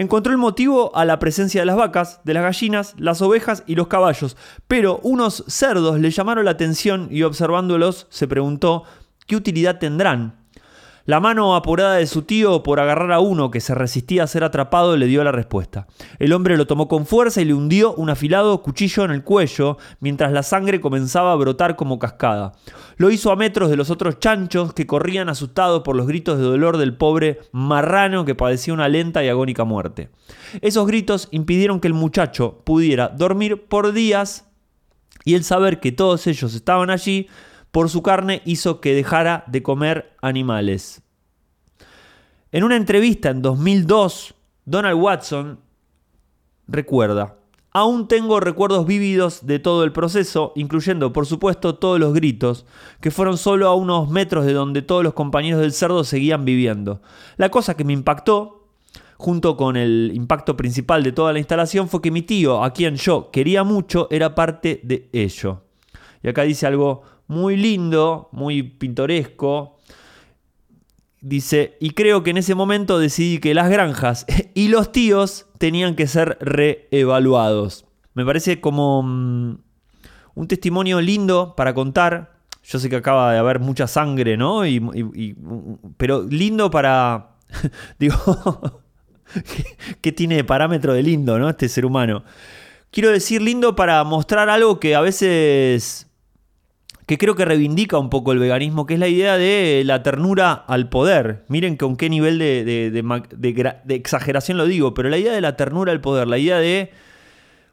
Encontró 0.00 0.32
el 0.32 0.38
motivo 0.38 0.96
a 0.96 1.04
la 1.04 1.18
presencia 1.18 1.60
de 1.60 1.66
las 1.66 1.76
vacas, 1.76 2.22
de 2.24 2.32
las 2.32 2.42
gallinas, 2.42 2.94
las 2.96 3.20
ovejas 3.20 3.64
y 3.66 3.74
los 3.74 3.88
caballos, 3.88 4.34
pero 4.66 4.98
unos 5.02 5.44
cerdos 5.46 6.00
le 6.00 6.10
llamaron 6.10 6.46
la 6.46 6.52
atención 6.52 7.08
y 7.10 7.22
observándolos 7.22 8.06
se 8.08 8.26
preguntó 8.26 8.84
qué 9.26 9.36
utilidad 9.36 9.78
tendrán. 9.78 10.39
La 11.10 11.18
mano 11.18 11.56
apurada 11.56 11.96
de 11.96 12.06
su 12.06 12.22
tío 12.22 12.62
por 12.62 12.78
agarrar 12.78 13.10
a 13.10 13.18
uno 13.18 13.50
que 13.50 13.60
se 13.60 13.74
resistía 13.74 14.22
a 14.22 14.28
ser 14.28 14.44
atrapado 14.44 14.96
le 14.96 15.06
dio 15.06 15.24
la 15.24 15.32
respuesta. 15.32 15.88
El 16.20 16.32
hombre 16.32 16.56
lo 16.56 16.68
tomó 16.68 16.86
con 16.86 17.04
fuerza 17.04 17.40
y 17.40 17.46
le 17.46 17.54
hundió 17.54 17.94
un 17.94 18.10
afilado 18.10 18.62
cuchillo 18.62 19.06
en 19.06 19.10
el 19.10 19.24
cuello, 19.24 19.76
mientras 19.98 20.30
la 20.30 20.44
sangre 20.44 20.80
comenzaba 20.80 21.32
a 21.32 21.34
brotar 21.34 21.74
como 21.74 21.98
cascada. 21.98 22.52
Lo 22.96 23.10
hizo 23.10 23.32
a 23.32 23.36
metros 23.36 23.70
de 23.70 23.76
los 23.76 23.90
otros 23.90 24.20
chanchos 24.20 24.72
que 24.72 24.86
corrían 24.86 25.28
asustados 25.28 25.82
por 25.82 25.96
los 25.96 26.06
gritos 26.06 26.38
de 26.38 26.44
dolor 26.44 26.76
del 26.76 26.94
pobre 26.94 27.40
marrano 27.50 28.24
que 28.24 28.36
padecía 28.36 28.72
una 28.72 28.88
lenta 28.88 29.24
y 29.24 29.28
agónica 29.28 29.64
muerte. 29.64 30.10
Esos 30.60 30.86
gritos 30.86 31.26
impidieron 31.32 31.80
que 31.80 31.88
el 31.88 31.94
muchacho 31.94 32.62
pudiera 32.62 33.08
dormir 33.08 33.64
por 33.66 33.92
días 33.92 34.48
y 35.24 35.34
el 35.34 35.42
saber 35.42 35.80
que 35.80 35.90
todos 35.90 36.28
ellos 36.28 36.54
estaban 36.54 36.88
allí 36.88 37.26
por 37.70 37.88
su 37.88 38.02
carne 38.02 38.42
hizo 38.44 38.80
que 38.80 38.94
dejara 38.94 39.44
de 39.46 39.62
comer 39.62 40.16
animales. 40.22 41.02
En 42.52 42.64
una 42.64 42.76
entrevista 42.76 43.30
en 43.30 43.42
2002, 43.42 44.34
Donald 44.64 45.00
Watson 45.00 45.60
recuerda, 46.66 47.36
aún 47.72 48.08
tengo 48.08 48.40
recuerdos 48.40 48.86
vívidos 48.86 49.46
de 49.46 49.60
todo 49.60 49.84
el 49.84 49.92
proceso, 49.92 50.52
incluyendo 50.56 51.12
por 51.12 51.26
supuesto 51.26 51.76
todos 51.76 52.00
los 52.00 52.12
gritos, 52.12 52.66
que 53.00 53.12
fueron 53.12 53.38
solo 53.38 53.68
a 53.68 53.74
unos 53.74 54.10
metros 54.10 54.46
de 54.46 54.52
donde 54.52 54.82
todos 54.82 55.04
los 55.04 55.14
compañeros 55.14 55.60
del 55.60 55.72
cerdo 55.72 56.02
seguían 56.02 56.44
viviendo. 56.44 57.02
La 57.36 57.50
cosa 57.50 57.76
que 57.76 57.84
me 57.84 57.92
impactó, 57.92 58.68
junto 59.16 59.56
con 59.56 59.76
el 59.76 60.10
impacto 60.14 60.56
principal 60.56 61.02
de 61.04 61.12
toda 61.12 61.32
la 61.32 61.38
instalación, 61.38 61.88
fue 61.88 62.02
que 62.02 62.10
mi 62.10 62.22
tío, 62.22 62.64
a 62.64 62.72
quien 62.72 62.96
yo 62.96 63.30
quería 63.30 63.62
mucho, 63.62 64.08
era 64.10 64.34
parte 64.34 64.80
de 64.82 65.08
ello. 65.12 65.62
Y 66.22 66.28
acá 66.28 66.42
dice 66.42 66.66
algo 66.66 67.02
muy 67.30 67.56
lindo, 67.56 68.28
muy 68.32 68.64
pintoresco. 68.64 69.78
Dice, 71.20 71.76
y 71.78 71.90
creo 71.90 72.24
que 72.24 72.30
en 72.30 72.38
ese 72.38 72.56
momento 72.56 72.98
decidí 72.98 73.38
que 73.38 73.54
las 73.54 73.70
granjas 73.70 74.26
y 74.54 74.66
los 74.66 74.90
tíos 74.90 75.46
tenían 75.58 75.94
que 75.94 76.08
ser 76.08 76.38
reevaluados. 76.40 77.86
Me 78.14 78.24
parece 78.26 78.60
como 78.60 79.04
mm, 79.04 79.58
un 80.34 80.48
testimonio 80.48 81.00
lindo 81.00 81.54
para 81.56 81.72
contar. 81.72 82.32
Yo 82.64 82.80
sé 82.80 82.90
que 82.90 82.96
acaba 82.96 83.32
de 83.32 83.38
haber 83.38 83.60
mucha 83.60 83.86
sangre, 83.86 84.36
¿no? 84.36 84.62
pero 85.96 86.24
lindo 86.24 86.68
para... 86.68 87.36
digo, 88.00 88.82
¿qué 90.00 90.10
tiene 90.10 90.34
de 90.34 90.44
parámetro 90.44 90.94
de 90.94 91.04
lindo, 91.04 91.38
¿no? 91.38 91.48
Este 91.48 91.68
ser 91.68 91.86
humano. 91.86 92.24
Quiero 92.90 93.10
decir 93.10 93.40
lindo 93.40 93.76
para 93.76 94.02
mostrar 94.02 94.48
algo 94.48 94.80
que 94.80 94.96
a 94.96 95.00
veces 95.00 96.09
que 97.10 97.18
creo 97.18 97.34
que 97.34 97.44
reivindica 97.44 97.98
un 97.98 98.08
poco 98.08 98.30
el 98.30 98.38
veganismo, 98.38 98.86
que 98.86 98.94
es 98.94 99.00
la 99.00 99.08
idea 99.08 99.36
de 99.36 99.82
la 99.84 100.04
ternura 100.04 100.52
al 100.52 100.88
poder. 100.88 101.44
Miren 101.48 101.76
con 101.76 101.96
qué 101.96 102.08
nivel 102.08 102.38
de, 102.38 103.74
exageración 103.88 104.56
lo 104.56 104.64
digo, 104.64 104.94
pero 104.94 105.08
la 105.08 105.18
idea 105.18 105.32
de 105.32 105.40
la 105.40 105.56
ternura 105.56 105.90
al 105.90 106.00
poder, 106.00 106.28
la 106.28 106.38
idea 106.38 106.58
de 106.58 106.92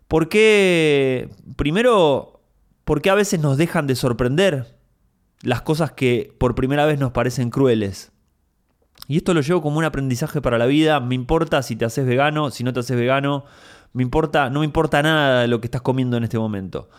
por 0.07 0.27
qué, 0.27 1.29
primero, 1.55 2.41
por 2.83 3.03
qué 3.03 3.11
a 3.11 3.13
veces 3.13 3.39
nos 3.39 3.59
dejan 3.59 3.85
de 3.85 3.93
sorprender 3.93 4.75
las 5.43 5.61
cosas 5.61 5.91
que 5.91 6.33
por 6.39 6.55
primera 6.55 6.87
vez 6.87 6.97
nos 6.97 7.11
parecen 7.11 7.51
crueles. 7.51 8.11
Y 9.07 9.17
esto 9.17 9.35
lo 9.35 9.41
llevo 9.41 9.61
como 9.61 9.77
un 9.77 9.85
aprendizaje 9.85 10.41
para 10.41 10.57
la 10.57 10.65
vida. 10.65 10.99
Me 10.99 11.13
importa 11.13 11.61
si 11.61 11.75
te 11.75 11.85
haces 11.85 12.07
vegano, 12.07 12.49
si 12.49 12.63
no 12.63 12.73
te 12.73 12.79
haces 12.79 12.97
vegano. 12.97 13.45
Me 13.93 14.01
importa, 14.01 14.49
no 14.49 14.61
me 14.61 14.65
importa 14.65 15.03
nada 15.03 15.41
de 15.41 15.47
lo 15.47 15.61
que 15.61 15.67
estás 15.67 15.83
comiendo 15.83 16.17
en 16.17 16.23
este 16.23 16.39
momento. 16.39 16.89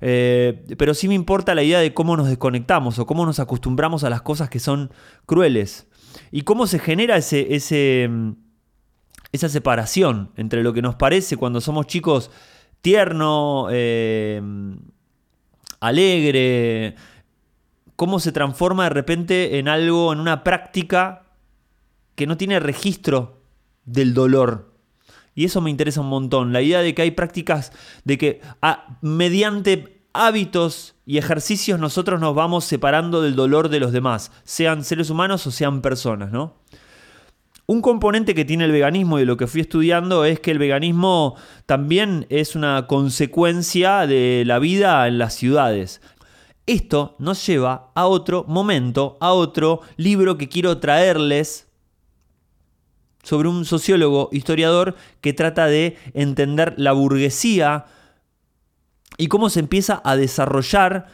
Eh, 0.00 0.64
pero 0.78 0.94
sí 0.94 1.08
me 1.08 1.14
importa 1.14 1.54
la 1.54 1.62
idea 1.62 1.80
de 1.80 1.94
cómo 1.94 2.16
nos 2.16 2.28
desconectamos 2.28 2.98
o 2.98 3.06
cómo 3.06 3.26
nos 3.26 3.40
acostumbramos 3.40 4.04
a 4.04 4.10
las 4.10 4.22
cosas 4.22 4.50
que 4.50 4.58
son 4.58 4.90
crueles. 5.26 5.88
Y 6.30 6.42
cómo 6.42 6.66
se 6.66 6.78
genera 6.78 7.16
ese, 7.16 8.08
mm, 8.08 8.32
esa 9.32 9.48
separación 9.48 10.30
entre 10.36 10.62
lo 10.62 10.72
que 10.72 10.82
nos 10.82 10.96
parece 10.96 11.36
cuando 11.36 11.60
somos 11.60 11.86
chicos 11.86 12.30
tierno, 12.80 13.68
eh, 13.70 14.40
alegre, 15.80 16.94
cómo 17.96 18.20
se 18.20 18.32
transforma 18.32 18.84
de 18.84 18.90
repente 18.90 19.58
en 19.58 19.68
algo, 19.68 20.12
en 20.12 20.20
una 20.20 20.44
práctica 20.44 21.24
que 22.14 22.26
no 22.26 22.36
tiene 22.36 22.60
registro 22.60 23.42
del 23.84 24.14
dolor. 24.14 24.75
Y 25.36 25.44
eso 25.44 25.60
me 25.60 25.70
interesa 25.70 26.00
un 26.00 26.08
montón. 26.08 26.52
La 26.52 26.62
idea 26.62 26.80
de 26.80 26.94
que 26.94 27.02
hay 27.02 27.12
prácticas, 27.12 27.70
de 28.04 28.18
que 28.18 28.40
ah, 28.62 28.98
mediante 29.02 30.02
hábitos 30.14 30.96
y 31.04 31.18
ejercicios 31.18 31.78
nosotros 31.78 32.20
nos 32.20 32.34
vamos 32.34 32.64
separando 32.64 33.20
del 33.20 33.36
dolor 33.36 33.68
de 33.68 33.78
los 33.78 33.92
demás, 33.92 34.32
sean 34.44 34.82
seres 34.82 35.10
humanos 35.10 35.46
o 35.46 35.50
sean 35.50 35.82
personas, 35.82 36.32
¿no? 36.32 36.54
Un 37.66 37.82
componente 37.82 38.34
que 38.34 38.44
tiene 38.46 38.64
el 38.64 38.72
veganismo 38.72 39.18
y 39.18 39.22
de 39.22 39.26
lo 39.26 39.36
que 39.36 39.46
fui 39.46 39.60
estudiando 39.60 40.24
es 40.24 40.40
que 40.40 40.52
el 40.52 40.58
veganismo 40.58 41.36
también 41.66 42.24
es 42.30 42.56
una 42.56 42.86
consecuencia 42.86 44.06
de 44.06 44.44
la 44.46 44.58
vida 44.58 45.06
en 45.06 45.18
las 45.18 45.34
ciudades. 45.34 46.00
Esto 46.64 47.14
nos 47.18 47.44
lleva 47.44 47.90
a 47.94 48.06
otro 48.06 48.44
momento, 48.48 49.18
a 49.20 49.32
otro 49.32 49.82
libro 49.96 50.38
que 50.38 50.48
quiero 50.48 50.78
traerles 50.78 51.66
sobre 53.26 53.48
un 53.48 53.64
sociólogo, 53.64 54.28
historiador, 54.30 54.94
que 55.20 55.32
trata 55.32 55.66
de 55.66 55.98
entender 56.14 56.74
la 56.76 56.92
burguesía 56.92 57.86
y 59.18 59.26
cómo 59.26 59.50
se 59.50 59.58
empieza 59.58 60.00
a 60.04 60.14
desarrollar 60.14 61.08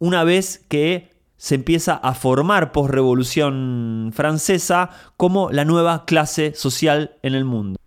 una 0.00 0.24
vez 0.24 0.64
que 0.68 1.12
se 1.36 1.54
empieza 1.54 1.94
a 1.94 2.14
formar 2.14 2.72
post-revolución 2.72 4.10
francesa 4.12 4.90
como 5.16 5.52
la 5.52 5.64
nueva 5.64 6.04
clase 6.04 6.52
social 6.56 7.12
en 7.22 7.36
el 7.36 7.44
mundo. 7.44 7.78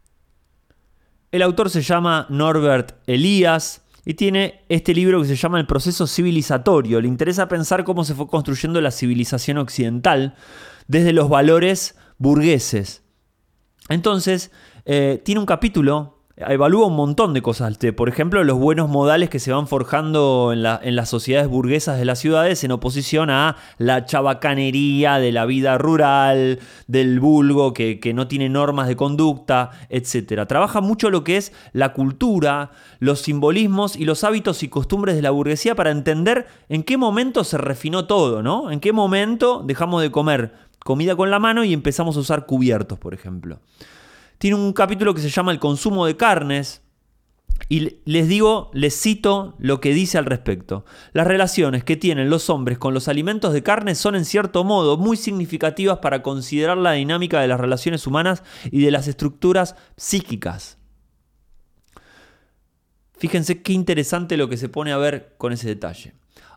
El 1.34 1.42
autor 1.42 1.70
se 1.70 1.82
llama 1.82 2.28
Norbert 2.30 2.94
Elias 3.08 3.82
y 4.06 4.14
tiene 4.14 4.62
este 4.70 4.94
libro 4.94 5.22
que 5.22 5.28
se 5.28 5.36
llama 5.36 5.60
El 5.60 5.68
proceso 5.68 6.08
civilizatorio. 6.08 7.02
Le 7.02 7.10
interesa 7.10 7.50
pensar 7.50 7.84
cómo 7.84 8.06
se 8.06 8.16
fue 8.16 8.28
construyendo 8.28 8.80
la 8.80 8.92
civilización 8.92 9.58
occidental 9.58 10.36
desde 10.88 11.12
los 11.12 11.28
valores 11.28 11.98
burgueses. 12.18 13.05
Entonces, 13.90 14.52
eh, 14.86 15.22
tiene 15.24 15.40
un 15.40 15.46
capítulo, 15.46 16.16
evalúa 16.38 16.88
un 16.88 16.96
montón 16.96 17.34
de 17.34 17.42
cosas. 17.42 17.78
Por 17.96 18.10
ejemplo, 18.10 18.44
los 18.44 18.58
buenos 18.58 18.90
modales 18.90 19.30
que 19.30 19.40
se 19.40 19.54
van 19.54 19.68
forjando 19.68 20.52
en, 20.54 20.64
las 20.64 21.10
sociedades 21.10 21.48
burguesas 21.48 21.98
de 21.98 22.06
las 22.06 22.20
ciudades 22.20 22.64
en 22.64 22.72
oposición 22.72 23.30
a 23.30 23.56
la 23.78 24.06
chabacanería 24.06 25.20
de 25.20 25.32
la 25.32 25.46
vida 25.46 25.78
rural, 25.78 26.60
del 26.88 27.20
vulgo 27.20 27.74
que, 27.74 28.00
que 28.00 28.14
no 28.14 28.28
tiene 28.28 28.50
normas 28.50 28.88
de 28.88 28.96
conducta, 28.96 29.72
etc. 29.90 30.46
Trabaja 30.48 30.82
mucho 30.82 31.10
lo 31.10 31.24
que 31.24 31.38
es 31.38 31.54
la 31.72 31.94
cultura, 31.94 32.72
los 33.00 33.22
simbolismos 33.22 33.96
y 33.96 34.06
los 34.06 34.24
hábitos 34.24 34.64
y 34.64 34.68
costumbres 34.68 35.16
de 35.16 35.22
la 35.22 35.32
burguesía 35.32 35.76
para 35.76 35.92
entender 35.92 36.48
en 36.70 36.84
qué 36.84 36.98
momento 36.98 37.44
se 37.44 37.58
refinó 37.58 38.06
todo, 38.06 38.44
¿no? 38.44 38.72
En 38.72 38.80
qué 38.80 38.92
momento 38.92 39.64
dejamos 39.66 40.02
de 40.02 40.12
comer 40.12 40.65
comida 40.86 41.16
con 41.16 41.32
la 41.32 41.40
mano 41.40 41.64
y 41.64 41.74
empezamos 41.74 42.16
a 42.16 42.20
usar 42.20 42.46
cubiertos, 42.46 43.00
por 43.00 43.16
ejemplo. 43.16 43.60
Tiene 44.38 44.56
un 44.56 44.72
capítulo 44.72 45.16
que 45.16 45.22
se 45.22 45.32
llama 45.32 45.52
El 45.52 45.58
consumo 45.58 46.06
de 46.06 46.16
carnes. 46.16 46.84
Y 47.70 48.02
les 48.06 48.28
digo, 48.28 48.70
les 48.72 48.94
cito 49.02 49.56
lo 49.58 49.82
que 49.82 49.96
dice 49.96 50.20
al 50.20 50.26
respecto. 50.26 50.86
Las 51.12 51.26
relaciones 51.26 51.84
que 51.84 51.98
tienen 51.98 52.30
los 52.30 52.52
hombres 52.52 52.78
con 52.78 52.94
los 52.94 53.08
alimentos 53.08 53.52
de 53.52 53.64
carne 53.64 53.96
son 53.96 54.14
en 54.14 54.26
cierto 54.26 54.64
modo 54.64 54.96
muy 54.96 55.18
significativas 55.18 55.98
para 56.00 56.22
considerar 56.22 56.78
la 56.78 56.92
dinámica 56.92 57.42
de 57.42 57.48
las 57.48 57.60
relaciones 57.60 58.06
humanas 58.06 58.44
y 58.70 58.86
de 58.86 58.92
las 58.92 59.08
estructuras 59.08 59.76
psíquicas. 59.98 60.78
Fíjense 63.18 63.64
qué 63.64 63.74
interesante 63.74 64.38
lo 64.38 64.50
que 64.50 64.58
se 64.58 64.70
pone 64.70 64.92
a 64.92 64.98
ver 64.98 65.34
con 65.40 65.52
ese 65.52 65.68
detalle. 65.68 66.14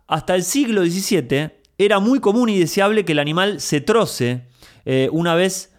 Hasta 0.06 0.34
el 0.34 0.42
siglo 0.42 0.84
XVII 0.84 1.57
era 1.78 2.00
muy 2.00 2.20
común 2.20 2.48
y 2.48 2.58
deseable 2.58 3.04
que 3.04 3.12
el 3.12 3.20
animal 3.20 3.60
se 3.60 3.80
troce 3.80 4.48
eh, 4.84 5.08
una 5.12 5.34
vez 5.34 5.72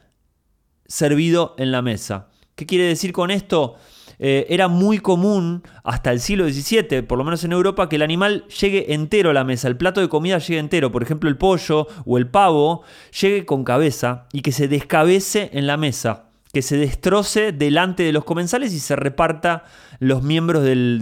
servido 0.87 1.55
en 1.57 1.71
la 1.71 1.81
mesa. 1.81 2.29
¿Qué 2.55 2.65
quiere 2.65 2.85
decir 2.85 3.11
con 3.11 3.31
esto? 3.31 3.75
Eh, 4.21 4.47
era 4.49 4.67
muy 4.67 4.99
común 4.99 5.63
hasta 5.83 6.11
el 6.11 6.19
siglo 6.19 6.49
XVII, 6.49 7.03
por 7.03 7.17
lo 7.17 7.23
menos 7.23 7.43
en 7.45 7.53
Europa, 7.53 7.87
que 7.87 7.95
el 7.95 8.01
animal 8.01 8.45
llegue 8.47 8.93
entero 8.93 9.29
a 9.29 9.33
la 9.33 9.45
mesa, 9.45 9.69
el 9.69 9.77
plato 9.77 10.01
de 10.01 10.09
comida 10.09 10.39
llegue 10.39 10.59
entero, 10.59 10.91
por 10.91 11.03
ejemplo 11.03 11.29
el 11.29 11.37
pollo 11.37 11.87
o 12.05 12.17
el 12.17 12.27
pavo, 12.27 12.83
llegue 13.17 13.45
con 13.45 13.63
cabeza 13.63 14.27
y 14.33 14.41
que 14.41 14.51
se 14.51 14.67
descabece 14.67 15.51
en 15.53 15.67
la 15.67 15.77
mesa, 15.77 16.31
que 16.51 16.61
se 16.61 16.75
destroce 16.75 17.53
delante 17.53 18.03
de 18.03 18.11
los 18.11 18.25
comensales 18.25 18.73
y 18.73 18.79
se 18.79 18.97
reparta 18.97 19.63
los 19.99 20.21
miembros 20.21 20.63
del, 20.63 21.01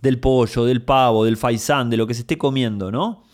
del, 0.00 0.18
pollo, 0.18 0.64
del 0.64 0.80
pavo, 0.80 1.26
del 1.26 1.36
faisán, 1.36 1.90
de 1.90 1.98
lo 1.98 2.06
que 2.06 2.14
se 2.14 2.20
esté 2.20 2.38
comiendo, 2.38 2.90
¿no? 2.90 3.24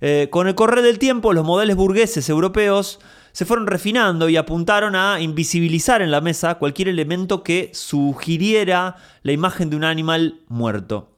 Eh, 0.00 0.28
con 0.30 0.48
el 0.48 0.54
correr 0.54 0.82
del 0.82 0.98
tiempo, 0.98 1.32
los 1.32 1.44
modales 1.44 1.76
burgueses 1.76 2.28
europeos 2.28 3.00
se 3.32 3.44
fueron 3.44 3.66
refinando 3.66 4.28
y 4.28 4.36
apuntaron 4.36 4.94
a 4.94 5.20
invisibilizar 5.20 6.02
en 6.02 6.10
la 6.10 6.20
mesa 6.20 6.54
cualquier 6.54 6.88
elemento 6.88 7.42
que 7.42 7.70
sugiriera 7.72 8.96
la 9.22 9.32
imagen 9.32 9.70
de 9.70 9.76
un 9.76 9.84
animal 9.84 10.40
muerto. 10.48 11.10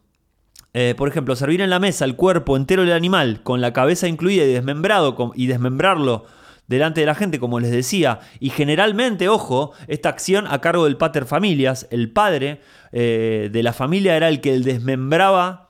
Eh, 0.72 0.94
por 0.96 1.08
ejemplo, 1.08 1.36
servir 1.36 1.60
en 1.60 1.70
la 1.70 1.78
mesa 1.78 2.04
el 2.04 2.16
cuerpo 2.16 2.56
entero 2.56 2.82
del 2.82 2.92
animal, 2.92 3.42
con 3.42 3.60
la 3.60 3.72
cabeza 3.72 4.08
incluida 4.08 4.44
y 4.44 4.52
desmembrado, 4.52 5.32
y 5.34 5.46
desmembrarlo 5.46 6.26
delante 6.66 7.00
de 7.00 7.06
la 7.06 7.14
gente, 7.14 7.38
como 7.38 7.60
les 7.60 7.70
decía, 7.70 8.20
y 8.40 8.50
generalmente, 8.50 9.28
ojo, 9.28 9.72
esta 9.88 10.08
acción 10.08 10.46
a 10.46 10.60
cargo 10.60 10.84
del 10.84 10.96
pater 10.96 11.26
familias, 11.26 11.86
el 11.90 12.10
padre 12.10 12.60
eh, 12.92 13.48
de 13.52 13.62
la 13.62 13.72
familia 13.72 14.16
era 14.16 14.28
el 14.28 14.40
que 14.40 14.58
desmembraba 14.58 15.65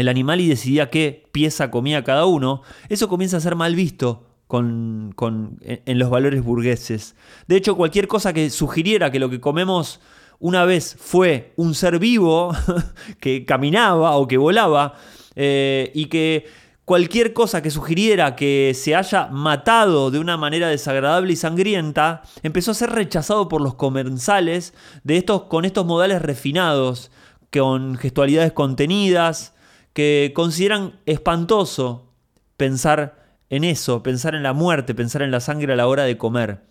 el 0.00 0.08
animal 0.08 0.40
y 0.40 0.48
decidía 0.48 0.90
qué 0.90 1.28
pieza 1.30 1.70
comía 1.70 2.02
cada 2.02 2.26
uno, 2.26 2.62
eso 2.88 3.08
comienza 3.08 3.36
a 3.36 3.40
ser 3.40 3.54
mal 3.54 3.74
visto 3.76 4.26
con, 4.50 5.14
en 5.62 5.98
los 5.98 6.10
valores 6.10 6.42
burgueses. 6.42 7.14
De 7.46 7.56
hecho, 7.56 7.76
cualquier 7.76 8.08
cosa 8.08 8.32
que 8.32 8.50
sugiriera 8.50 9.12
que 9.12 9.20
lo 9.20 9.30
que 9.30 9.40
comemos 9.40 10.00
una 10.40 10.64
vez 10.64 10.96
fue 10.98 11.52
un 11.56 11.74
ser 11.74 12.00
vivo 12.00 12.52
que 13.20 13.44
caminaba 13.44 14.16
o 14.16 14.26
que 14.26 14.38
volaba 14.38 14.94
eh, 15.36 15.92
y 15.94 16.06
que 16.06 16.46
cualquier 16.84 17.32
cosa 17.32 17.62
que 17.62 17.70
sugiriera 17.70 18.34
que 18.34 18.72
se 18.74 18.96
haya 18.96 19.28
matado 19.28 20.10
de 20.10 20.18
una 20.18 20.36
manera 20.36 20.66
desagradable 20.66 21.34
y 21.34 21.36
sangrienta 21.36 22.22
empezó 22.42 22.72
a 22.72 22.74
ser 22.74 22.90
rechazado 22.90 23.48
por 23.48 23.60
los 23.60 23.74
comensales 23.74 24.74
de 25.04 25.18
estos, 25.18 25.42
con 25.42 25.64
estos 25.64 25.86
modales 25.86 26.22
refinados, 26.22 27.12
con 27.52 27.96
gestualidades 27.96 28.52
contenidas, 28.52 29.54
que 29.92 30.32
consideran 30.34 31.00
espantoso 31.06 32.12
pensar 32.56 33.20
en 33.48 33.64
eso, 33.64 34.02
pensar 34.02 34.34
en 34.34 34.42
la 34.42 34.52
muerte, 34.52 34.94
pensar 34.94 35.22
en 35.22 35.30
la 35.30 35.40
sangre 35.40 35.72
a 35.72 35.76
la 35.76 35.88
hora 35.88 36.04
de 36.04 36.16
comer. 36.16 36.62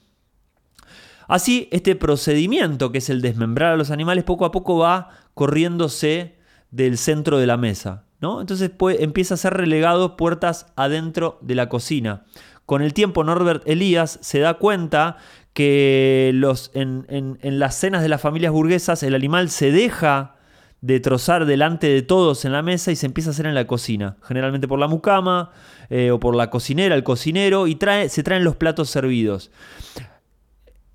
Así, 1.28 1.68
este 1.72 1.96
procedimiento, 1.96 2.92
que 2.92 2.98
es 3.00 3.10
el 3.10 3.22
desmembrar 3.22 3.74
a 3.74 3.78
los 3.78 3.92
animales, 3.92 4.24
poco 4.24 4.46
a 4.46 4.52
poco 4.52 4.78
va 4.78 5.10
corriéndose 5.36 6.38
del 6.72 6.98
centro 6.98 7.38
de 7.38 7.48
la 7.48 7.58
mesa. 7.58 8.06
¿no? 8.20 8.42
Entonces 8.42 8.72
empieza 9.00 9.36
a 9.36 9.38
ser 9.38 9.54
relegado 9.54 10.18
puertas 10.18 10.68
adentro 10.76 11.38
de 11.42 11.56
la 11.56 11.70
cocina. 11.70 12.26
Con 12.66 12.82
el 12.82 12.94
tiempo, 12.94 13.24
Norbert 13.24 13.68
Elías 13.68 14.20
se 14.22 14.40
da 14.40 14.56
cuenta 14.56 15.18
que 15.54 16.32
los, 16.34 16.72
en 16.74 17.38
las 17.42 17.76
cenas 17.76 18.02
de 18.02 18.10
las 18.10 18.22
familias 18.22 18.52
burguesas 18.52 19.04
el 19.04 19.16
animal 19.16 19.50
se 19.50 19.72
deja 19.72 20.36
de 20.82 21.00
trozar 21.00 21.46
delante 21.46 21.88
de 21.88 22.02
todos 22.02 22.46
en 22.46 22.54
la 22.54 22.62
mesa 22.62 22.92
y 22.92 22.96
se 22.96 23.06
empieza 23.06 23.30
a 23.30 23.34
hacer 23.34 23.46
en 23.46 23.56
la 23.56 23.68
cocina, 23.68 24.18
generalmente 24.24 24.68
por 24.68 24.80
la 24.80 24.88
mucama 24.88 25.52
eh, 25.90 26.12
o 26.12 26.20
por 26.20 26.36
la 26.36 26.50
cocinera, 26.50 26.96
el 26.96 27.04
cocinero, 27.04 27.68
y 27.68 27.76
trae, 27.76 28.10
se 28.10 28.24
traen 28.24 28.44
los 28.44 28.56
platos 28.56 28.90
servidos. 28.90 29.52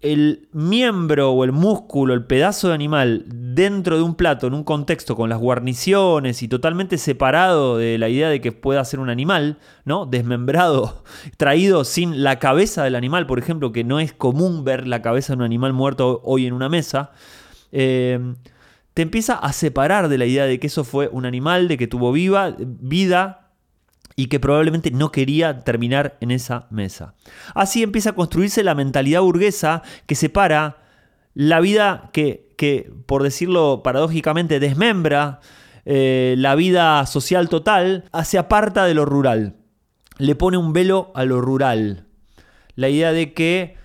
El 0.01 0.49
miembro 0.53 1.33
o 1.33 1.45
el 1.45 1.53
músculo, 1.53 2.13
el 2.13 2.27
pedazo 2.27 2.69
de 2.69 2.75
animal 2.75 3.25
dentro 3.27 3.97
de 3.97 4.03
un 4.03 4.15
plato, 4.15 4.47
en 4.47 4.55
un 4.55 4.63
contexto 4.63 5.17
con 5.17 5.31
las 5.31 5.39
guarniciones 5.39 6.43
y 6.43 6.49
totalmente 6.49 6.99
separado 6.99 7.79
de 7.79 7.97
la 7.97 8.11
idea 8.11 8.29
de 8.29 8.43
que 8.43 8.53
pueda 8.53 8.85
ser 8.85 9.01
un 9.01 9.09
animal, 9.09 9.59
¿no? 9.87 10.05
Desmembrado, 10.05 11.05
traído 11.39 11.85
sin 11.85 12.23
la 12.23 12.39
cabeza 12.39 12.85
del 12.85 12.97
animal, 12.97 13.27
por 13.27 13.39
ejemplo, 13.39 13.73
que 13.73 13.85
no 13.85 13.99
es 13.99 14.13
común 14.13 14.63
ver 14.63 14.87
la 14.87 15.01
cabeza 15.01 15.33
de 15.33 15.39
un 15.39 15.45
animal 15.45 15.73
muerto 15.73 16.21
hoy 16.25 16.47
en 16.47 16.53
una 16.53 16.69
mesa. 16.69 17.13
Eh, 17.73 18.35
te 18.95 19.03
empieza 19.03 19.35
a 19.35 19.53
separar 19.53 20.09
de 20.09 20.19
la 20.19 20.27
idea 20.27 20.47
de 20.47 20.61
que 20.61 20.69
eso 20.69 20.85
fue 20.85 21.09
un 21.09 21.27
animal, 21.27 21.67
de 21.67 21.77
que 21.77 21.89
tuvo 21.89 22.13
viva, 22.13 22.55
vida 22.59 23.51
y 24.17 24.27
que 24.27 24.39
probablemente 24.39 24.93
no 24.93 25.11
quería 25.11 25.61
terminar 25.61 26.17
en 26.21 26.31
esa 26.31 26.69
mesa. 26.71 27.15
Así 27.55 27.83
empieza 27.83 28.11
a 28.11 28.15
construirse 28.15 28.63
la 28.63 28.77
mentalidad 28.77 29.21
burguesa 29.23 29.83
que 30.07 30.15
separa 30.15 30.79
la 31.35 31.59
vida 31.59 32.11
que, 32.13 32.93
por 33.07 33.25
decirlo 33.25 33.83
paradójicamente, 33.83 34.61
desmembra 34.61 35.41
eh, 35.85 36.37
la 36.39 36.55
vida 36.55 37.05
social 37.07 37.49
total, 37.49 38.05
se 38.25 38.39
aparta 38.39 38.85
de 38.85 38.95
lo 38.95 39.05
rural. 39.05 39.57
Le 40.19 40.37
pone 40.37 40.57
un 40.57 40.73
velo 40.73 41.11
a 41.17 41.25
lo 41.25 41.41
rural. 41.41 42.07
La 42.77 42.89
idea 42.89 43.13
de 43.13 43.33
que 43.33 43.77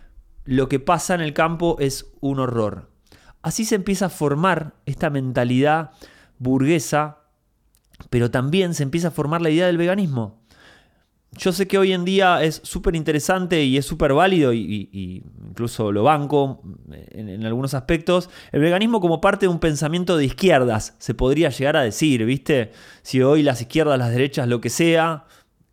lo 0.46 0.70
que 0.70 0.80
pasa 0.80 1.16
en 1.16 1.22
el 1.22 1.34
campo 1.34 1.78
es 1.80 2.12
un 2.22 2.40
horror. 2.40 2.90
Así 3.42 3.66
se 3.66 3.76
empieza 3.76 4.08
a 4.08 4.10
formar 4.10 4.74
esta 4.86 5.10
mentalidad 5.10 5.92
burguesa, 6.40 7.20
pero 8.10 8.32
también 8.32 8.74
se 8.74 8.84
empieza 8.84 9.10
a 9.10 9.12
formar 9.12 9.42
la 9.42 9.50
idea 9.50 9.68
del 9.68 9.78
veganismo. 9.78 10.40
Yo 11.38 11.52
sé 11.52 11.68
que 11.68 11.78
hoy 11.78 11.94
en 11.94 12.06
día 12.06 12.44
es 12.44 12.60
súper 12.64 12.96
interesante 12.96 13.64
y 13.64 13.78
es 13.78 13.86
súper 13.86 14.14
válido, 14.14 14.52
y, 14.52 14.90
incluso 15.38 15.92
lo 15.92 16.04
banco 16.04 16.62
en, 17.12 17.46
algunos 17.46 17.76
aspectos, 17.76 18.30
el 18.52 18.62
veganismo 18.62 19.00
como 19.00 19.22
parte 19.22 19.46
de 19.46 19.52
un 19.52 19.60
pensamiento 19.60 20.18
de 20.18 20.26
izquierdas, 20.26 20.96
se 20.98 21.14
podría 21.14 21.50
llegar 21.50 21.78
a 21.78 21.84
decir, 21.84 22.26
¿viste? 22.26 22.72
Si 23.04 23.22
hoy 23.22 23.44
las 23.44 23.62
izquierdas, 23.62 24.00
las 24.00 24.12
derechas, 24.12 24.48
lo 24.48 24.60
que 24.60 24.72
sea, 24.72 25.26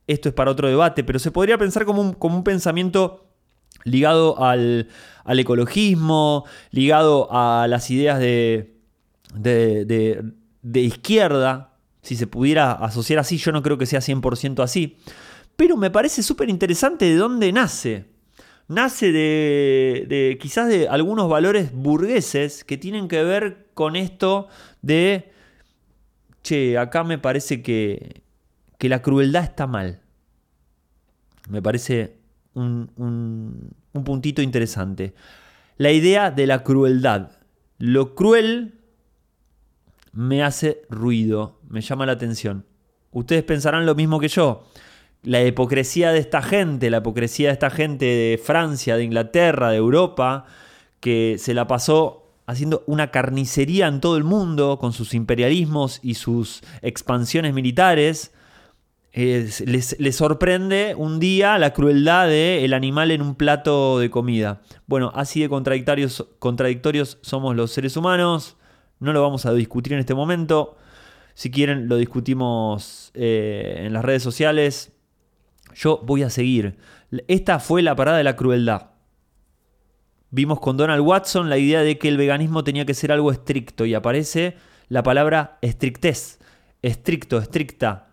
esto 0.07 0.29
es 0.29 0.35
para 0.35 0.51
otro 0.51 0.69
debate, 0.69 1.05
pero 1.05 1.19
se 1.19 1.31
podría 1.31 1.57
pensar 1.57 1.87
como 1.87 2.03
un 2.03 2.45
pensamiento 2.45 3.27
ligado 3.85 4.43
al, 4.43 4.89
ecologismo, 5.29 6.45
ligado 6.71 7.29
a 7.31 7.67
las 7.69 7.91
ideas 7.91 8.19
de, 8.19 8.77
de, 9.35 10.81
izquierda, 10.81 11.75
si 12.03 12.17
se 12.17 12.27
pudiera 12.27 12.73
asociar 12.73 13.19
así, 13.19 13.39
yo 13.39 13.53
no 13.53 13.63
creo 13.63 13.79
que 13.79 13.87
sea 13.87 14.01
100% 14.01 14.63
así, 14.63 14.97
pero 15.57 15.77
me 15.77 15.91
parece 15.91 16.23
súper 16.23 16.49
interesante 16.49 17.07
de 17.07 17.17
dónde 17.17 17.53
nace. 17.53 18.07
Nace 18.69 19.13
de, 19.13 20.07
de 20.09 20.39
quizás 20.41 20.69
de 20.69 20.89
algunos 20.89 21.29
valores 21.29 21.73
burgueses 21.73 22.65
que 22.65 22.77
tienen 22.77 23.07
que 23.07 23.23
ver 23.23 23.69
con 23.75 23.95
esto 23.95 24.49
de, 24.83 25.31
che, 26.43 26.77
acá 26.79 27.05
me 27.05 27.19
parece 27.19 27.63
que, 27.63 28.23
que 28.79 28.89
la 28.89 29.03
crueldad 29.03 29.45
está 29.45 29.67
mal. 29.67 30.01
Me 31.49 31.63
parece 31.63 32.19
un, 32.55 33.71
puntito 34.05 34.43
interesante. 34.43 35.15
La 35.77 35.93
idea 35.93 36.31
de 36.31 36.47
la 36.47 36.63
crueldad. 36.63 37.33
Lo 37.79 38.15
cruel 38.15 38.81
me 40.13 40.43
hace 40.43 40.83
ruido, 40.89 41.61
me 41.69 41.83
llama 41.83 42.07
la 42.07 42.13
atención. 42.13 42.65
Ustedes 43.11 43.45
pensarán 43.45 43.87
lo 43.87 43.95
mismo 43.95 44.19
que 44.19 44.29
yo. 44.29 44.65
La 45.23 45.45
hipocresía 45.45 46.13
de 46.13 46.19
esta 46.19 46.41
gente, 46.41 46.91
la 46.91 46.99
hipocresía 46.99 47.49
de 47.49 47.53
esta 47.55 47.71
gente 47.71 48.07
de 48.07 48.41
Francia, 48.43 48.97
de 48.97 49.05
Inglaterra, 49.05 49.71
de 49.71 49.77
Europa, 49.77 50.47
que 51.01 51.37
se 51.39 51.53
la 51.53 51.67
pasó 51.67 52.27
haciendo 52.47 52.85
una 52.87 53.11
carnicería 53.11 53.89
en 53.89 54.01
todo 54.01 54.17
el 54.17 54.25
mundo 54.25 54.79
con 54.79 54.93
sus 54.93 55.15
imperialismos 55.15 56.01
y 56.03 56.15
sus 56.15 56.63
expansiones 56.81 57.53
militares, 57.55 58.33
les, 59.17 60.17
sorprende 60.17 60.95
un 60.95 61.19
día 61.19 61.57
la 61.57 61.73
crueldad 61.73 62.29
del 62.29 62.75
animal 62.75 63.11
en 63.11 63.23
un 63.23 63.35
plato 63.35 63.99
de 63.99 64.11
comida. 64.11 64.61
Bueno, 64.87 65.11
así 65.15 65.41
de 65.41 65.49
contradictorios, 65.49 67.19
somos 67.23 67.57
los 67.57 67.71
seres 67.71 67.97
humanos. 67.97 68.59
No 69.01 69.15
lo 69.15 69.23
vamos 69.23 69.47
a 69.47 69.55
discutir 69.55 69.95
en 69.95 70.01
este 70.01 70.15
momento. 70.15 70.77
Si 71.33 71.51
quieren, 71.51 71.89
lo 71.89 71.97
discutimos 71.97 73.11
eh, 73.15 73.85
en 73.87 73.95
las 73.95 74.05
redes 74.05 74.23
sociales. 74.23 74.93
Yo 75.75 76.03
voy 76.05 76.23
a 76.23 76.29
seguir. 76.29 76.77
Esta 77.27 77.59
fue 77.59 77.81
la 77.81 77.97
parada 77.97 78.19
de 78.19 78.25
la 78.25 78.37
crueldad. 78.37 78.91
Vimos 80.31 80.61
con 80.61 80.77
Donald 80.77 81.01
Watson 81.01 81.49
la 81.49 81.57
idea 81.57 81.81
de 81.81 81.97
que 81.97 82.09
el 82.09 82.19
veganismo 82.19 82.65
tenía 82.65 82.85
que 82.85 82.93
ser 82.93 83.13
algo 83.13 83.33
estricto 83.33 83.87
y 83.87 83.95
aparece 83.95 84.57
la 84.89 85.03
palabra 85.03 85.57
estrictez. 85.63 86.39
Estricto, 86.83 87.39
estricta, 87.39 88.06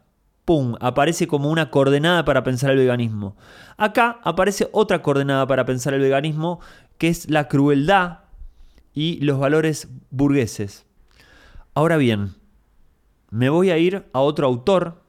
¡pum!, 0.46 0.76
aparece 0.80 1.28
como 1.28 1.50
una 1.50 1.70
coordenada 1.70 2.26
para 2.26 2.44
pensar 2.44 2.72
el 2.72 2.78
veganismo. 2.78 3.36
Acá 3.78 4.20
aparece 4.24 4.70
otra 4.72 5.02
coordenada 5.02 5.48
para 5.48 5.66
pensar 5.66 5.94
el 5.94 6.02
veganismo, 6.02 6.60
que 6.98 7.08
es 7.08 7.30
la 7.30 7.48
crueldad 7.48 8.20
y 8.94 9.20
los 9.22 9.40
valores 9.40 9.88
burgueses. 10.12 10.86
Ahora 11.74 11.98
bien, 11.98 12.36
me 13.30 13.50
voy 13.50 13.72
a 13.72 13.78
ir 13.78 14.06
a 14.14 14.20
otro 14.20 14.46
autor, 14.46 15.02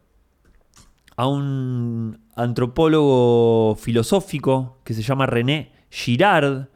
a 1.17 1.27
un 1.27 2.21
antropólogo 2.37 3.77
filosófico 3.77 4.79
que 4.85 4.95
se 4.95 5.03
llama 5.03 5.27
René 5.27 5.73
Girard, 5.91 6.69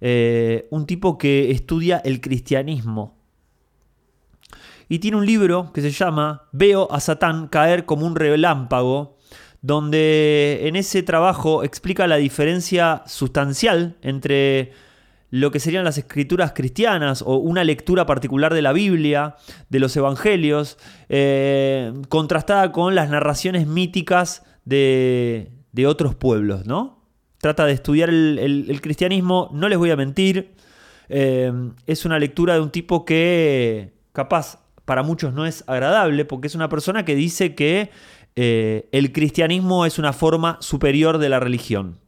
eh, 0.00 0.68
un 0.70 0.86
tipo 0.86 1.18
que 1.18 1.50
estudia 1.50 1.98
el 1.98 2.20
cristianismo. 2.20 3.19
Y 4.90 4.98
tiene 4.98 5.16
un 5.16 5.24
libro 5.24 5.72
que 5.72 5.82
se 5.82 5.92
llama 5.92 6.48
Veo 6.50 6.92
a 6.92 6.98
Satán 6.98 7.46
caer 7.46 7.84
como 7.84 8.04
un 8.04 8.16
relámpago, 8.16 9.16
donde 9.62 10.62
en 10.64 10.74
ese 10.74 11.04
trabajo 11.04 11.62
explica 11.62 12.08
la 12.08 12.16
diferencia 12.16 13.04
sustancial 13.06 13.96
entre 14.02 14.72
lo 15.30 15.52
que 15.52 15.60
serían 15.60 15.84
las 15.84 15.96
escrituras 15.96 16.54
cristianas 16.54 17.22
o 17.22 17.36
una 17.36 17.62
lectura 17.62 18.04
particular 18.04 18.52
de 18.52 18.62
la 18.62 18.72
Biblia, 18.72 19.36
de 19.68 19.78
los 19.78 19.96
evangelios, 19.96 20.76
eh, 21.08 21.92
contrastada 22.08 22.72
con 22.72 22.96
las 22.96 23.10
narraciones 23.10 23.68
míticas 23.68 24.42
de, 24.64 25.52
otros 25.86 26.16
pueblos, 26.16 26.66
¿no? 26.66 27.04
Trata 27.38 27.64
de 27.64 27.74
estudiar 27.74 28.10
el, 28.10 28.80
cristianismo, 28.82 29.50
no 29.52 29.68
les 29.68 29.78
voy 29.78 29.92
a 29.92 29.96
mentir, 29.96 30.56
eh, 31.08 31.52
es 31.86 32.04
una 32.04 32.18
lectura 32.18 32.54
de 32.54 32.60
un 32.60 32.70
tipo 32.70 33.04
que 33.04 33.92
capaz 34.12 34.58
para 34.84 35.02
muchos 35.02 35.32
no 35.34 35.46
es 35.46 35.64
agradable, 35.66 36.24
porque 36.24 36.48
es 36.48 36.54
una 36.54 36.68
persona 36.68 37.04
que 37.04 37.14
dice 37.14 37.54
que 37.54 37.90
eh, 38.36 38.88
el 38.92 39.12
cristianismo 39.12 39.86
es 39.86 39.98
una 39.98 40.12
forma 40.12 40.58
superior 40.60 41.18
de 41.18 41.28
la 41.28 41.40
religión. 41.40 41.98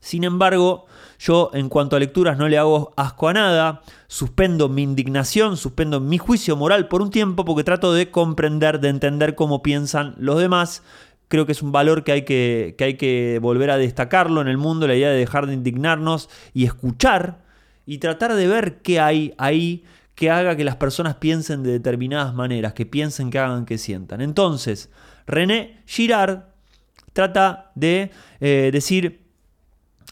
Sin 0.00 0.24
embargo, 0.24 0.84
yo 1.18 1.50
en 1.54 1.70
cuanto 1.70 1.96
a 1.96 1.98
lecturas 1.98 2.36
no 2.36 2.48
le 2.48 2.58
hago 2.58 2.92
asco 2.96 3.28
a 3.28 3.32
nada, 3.32 3.80
suspendo 4.06 4.68
mi 4.68 4.82
indignación, 4.82 5.56
suspendo 5.56 5.98
mi 5.98 6.18
juicio 6.18 6.56
moral 6.56 6.88
por 6.88 7.00
un 7.00 7.10
tiempo 7.10 7.46
porque 7.46 7.64
trato 7.64 7.94
de 7.94 8.10
comprender, 8.10 8.80
de 8.80 8.90
entender 8.90 9.34
cómo 9.34 9.62
piensan 9.62 10.14
los 10.18 10.38
demás. 10.38 10.82
Creo 11.28 11.46
que 11.46 11.52
es 11.52 11.62
un 11.62 11.72
valor 11.72 12.04
que 12.04 12.12
hay 12.12 12.22
que, 12.26 12.74
que 12.76 12.84
hay 12.84 12.94
que 12.98 13.38
volver 13.40 13.70
a 13.70 13.78
destacarlo 13.78 14.42
en 14.42 14.48
el 14.48 14.58
mundo, 14.58 14.86
la 14.86 14.94
idea 14.94 15.08
de 15.08 15.16
dejar 15.16 15.46
de 15.46 15.54
indignarnos 15.54 16.28
y 16.52 16.64
escuchar 16.64 17.42
y 17.86 17.98
tratar 17.98 18.34
de 18.34 18.46
ver 18.46 18.82
qué 18.82 19.00
hay 19.00 19.34
ahí 19.38 19.84
que 20.14 20.30
haga 20.30 20.56
que 20.56 20.64
las 20.64 20.76
personas 20.76 21.16
piensen 21.16 21.62
de 21.62 21.72
determinadas 21.72 22.34
maneras, 22.34 22.72
que 22.72 22.86
piensen, 22.86 23.30
que 23.30 23.38
hagan, 23.38 23.66
que 23.66 23.78
sientan. 23.78 24.20
Entonces, 24.20 24.90
René 25.26 25.82
Girard 25.86 26.44
trata 27.12 27.72
de 27.74 28.10
eh, 28.40 28.70
decir 28.72 29.24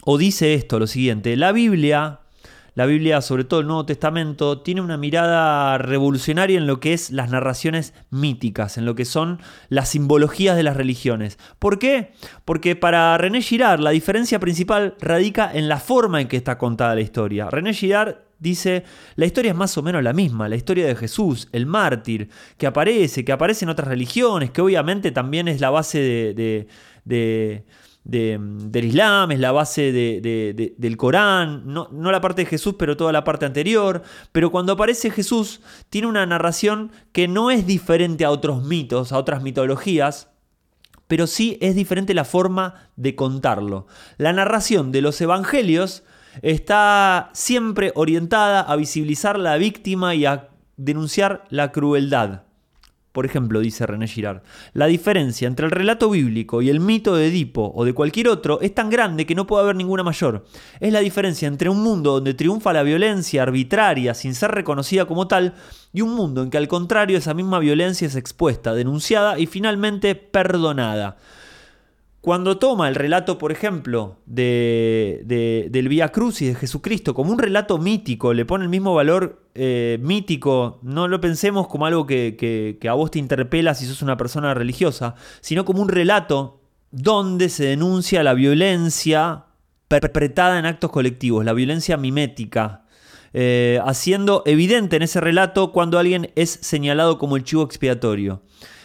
o 0.04 0.18
dice 0.18 0.54
esto, 0.54 0.78
lo 0.78 0.88
siguiente, 0.88 1.36
la 1.36 1.52
Biblia, 1.52 2.20
la 2.74 2.86
Biblia, 2.86 3.20
sobre 3.20 3.44
todo 3.44 3.60
el 3.60 3.66
Nuevo 3.66 3.86
Testamento, 3.86 4.62
tiene 4.62 4.80
una 4.80 4.96
mirada 4.96 5.78
revolucionaria 5.78 6.58
en 6.58 6.66
lo 6.66 6.80
que 6.80 6.92
es 6.92 7.10
las 7.10 7.30
narraciones 7.30 7.94
míticas, 8.10 8.78
en 8.78 8.86
lo 8.86 8.96
que 8.96 9.04
son 9.04 9.40
las 9.68 9.90
simbologías 9.90 10.56
de 10.56 10.64
las 10.64 10.76
religiones. 10.76 11.38
¿Por 11.58 11.78
qué? 11.78 12.12
Porque 12.44 12.74
para 12.74 13.16
René 13.16 13.42
Girard 13.42 13.80
la 13.80 13.90
diferencia 13.90 14.40
principal 14.40 14.96
radica 15.00 15.50
en 15.52 15.68
la 15.68 15.78
forma 15.78 16.20
en 16.20 16.28
que 16.28 16.36
está 16.36 16.58
contada 16.58 16.96
la 16.96 17.02
historia. 17.02 17.48
René 17.48 17.74
Girard 17.74 18.16
dice, 18.42 18.84
la 19.16 19.26
historia 19.26 19.52
es 19.52 19.56
más 19.56 19.76
o 19.78 19.82
menos 19.82 20.02
la 20.02 20.12
misma, 20.12 20.48
la 20.48 20.56
historia 20.56 20.86
de 20.86 20.96
Jesús, 20.96 21.48
el 21.52 21.66
mártir, 21.66 22.28
que 22.58 22.66
aparece, 22.66 23.24
que 23.24 23.32
aparece 23.32 23.64
en 23.64 23.70
otras 23.70 23.88
religiones, 23.88 24.50
que 24.50 24.60
obviamente 24.60 25.12
también 25.12 25.48
es 25.48 25.60
la 25.60 25.70
base 25.70 25.98
de, 26.34 26.66
de 27.04 27.64
del 28.04 28.84
Islam, 28.84 29.30
es 29.30 29.38
la 29.38 29.52
base 29.52 29.92
del 29.92 30.96
Corán, 30.96 31.62
no, 31.66 31.88
no, 31.92 32.10
la 32.10 32.20
parte 32.20 32.42
de 32.42 32.46
Jesús, 32.46 32.74
pero 32.78 32.96
toda 32.96 33.12
la 33.12 33.24
parte 33.24 33.46
anterior. 33.46 34.02
Pero 34.32 34.50
cuando 34.50 34.72
aparece 34.72 35.10
Jesús, 35.10 35.60
tiene 35.88 36.08
una 36.08 36.26
narración 36.26 36.90
que 37.12 37.28
no 37.28 37.50
es 37.50 37.66
diferente 37.66 38.24
a 38.24 38.30
otros 38.30 38.64
mitos, 38.64 39.12
a 39.12 39.18
otras 39.18 39.42
mitologías, 39.42 40.30
pero 41.06 41.26
sí 41.26 41.58
es 41.60 41.74
diferente 41.74 42.14
la 42.14 42.24
forma 42.24 42.88
de 42.96 43.14
contarlo. 43.14 43.86
La 44.16 44.32
narración 44.32 44.90
de 44.90 45.02
los 45.02 45.20
evangelios 45.20 46.02
está 46.40 47.30
siempre 47.34 47.92
orientada 47.94 48.62
a 48.62 48.76
visibilizar 48.76 49.38
la 49.38 49.56
víctima 49.56 50.14
y 50.14 50.24
a 50.24 50.48
denunciar 50.76 51.44
la 51.50 51.72
crueldad. 51.72 52.42
Por 53.12 53.26
ejemplo, 53.26 53.60
dice 53.60 53.86
René 53.86 54.08
Girard, 54.08 54.42
la 54.72 54.86
diferencia 54.86 55.46
entre 55.46 55.66
el 55.66 55.70
relato 55.70 56.08
bíblico 56.08 56.62
y 56.62 56.70
el 56.70 56.80
mito 56.80 57.14
de 57.14 57.26
Edipo 57.26 57.70
o 57.74 57.84
de 57.84 57.92
cualquier 57.92 58.28
otro 58.28 58.58
es 58.62 58.74
tan 58.74 58.88
grande 58.88 59.26
que 59.26 59.34
no 59.34 59.46
puede 59.46 59.64
haber 59.64 59.76
ninguna 59.76 60.02
mayor. 60.02 60.46
Es 60.80 60.92
la 60.94 61.00
diferencia 61.00 61.46
entre 61.46 61.68
un 61.68 61.82
mundo 61.82 62.12
donde 62.12 62.32
triunfa 62.32 62.72
la 62.72 62.82
violencia 62.82 63.42
arbitraria 63.42 64.14
sin 64.14 64.34
ser 64.34 64.52
reconocida 64.52 65.04
como 65.04 65.28
tal 65.28 65.52
y 65.92 66.00
un 66.00 66.14
mundo 66.14 66.42
en 66.42 66.48
que 66.48 66.56
al 66.56 66.68
contrario 66.68 67.18
esa 67.18 67.34
misma 67.34 67.58
violencia 67.58 68.06
es 68.06 68.16
expuesta, 68.16 68.72
denunciada 68.72 69.38
y 69.38 69.44
finalmente 69.44 70.14
perdonada. 70.14 71.18
Cuando 72.22 72.56
toma 72.56 72.88
el 72.88 72.94
relato, 72.94 73.36
por 73.36 73.50
ejemplo, 73.50 74.20
de, 74.26 75.24
del 75.68 75.88
Vía 75.88 76.10
Crucis 76.10 76.50
de 76.50 76.54
Jesucristo 76.54 77.14
como 77.14 77.32
un 77.32 77.38
relato 77.40 77.78
mítico, 77.78 78.32
le 78.32 78.44
pone 78.44 78.62
el 78.62 78.70
mismo 78.70 78.94
valor 78.94 79.48
eh, 79.56 79.98
mítico, 80.00 80.78
no 80.82 81.08
lo 81.08 81.20
pensemos 81.20 81.66
como 81.66 81.84
algo 81.84 82.06
que, 82.06 82.78
a 82.88 82.92
vos 82.92 83.10
te 83.10 83.18
interpela 83.18 83.74
si 83.74 83.86
sos 83.86 84.02
una 84.02 84.16
persona 84.16 84.54
religiosa, 84.54 85.16
sino 85.40 85.64
como 85.64 85.82
un 85.82 85.88
relato 85.88 86.60
donde 86.92 87.48
se 87.48 87.64
denuncia 87.64 88.22
la 88.22 88.34
violencia 88.34 89.46
perpetrada 89.88 90.60
en 90.60 90.66
actos 90.66 90.92
colectivos, 90.92 91.44
la 91.44 91.54
violencia 91.54 91.96
mimética, 91.96 92.84
eh, 93.32 93.80
haciendo 93.84 94.44
evidente 94.46 94.94
en 94.94 95.02
ese 95.02 95.20
relato 95.20 95.72
cuando 95.72 95.98
alguien 95.98 96.30
es 96.36 96.50
señalado 96.50 97.18
como 97.18 97.36
el 97.36 97.42
chivo 97.42 97.64
expiatorio. 97.64 98.42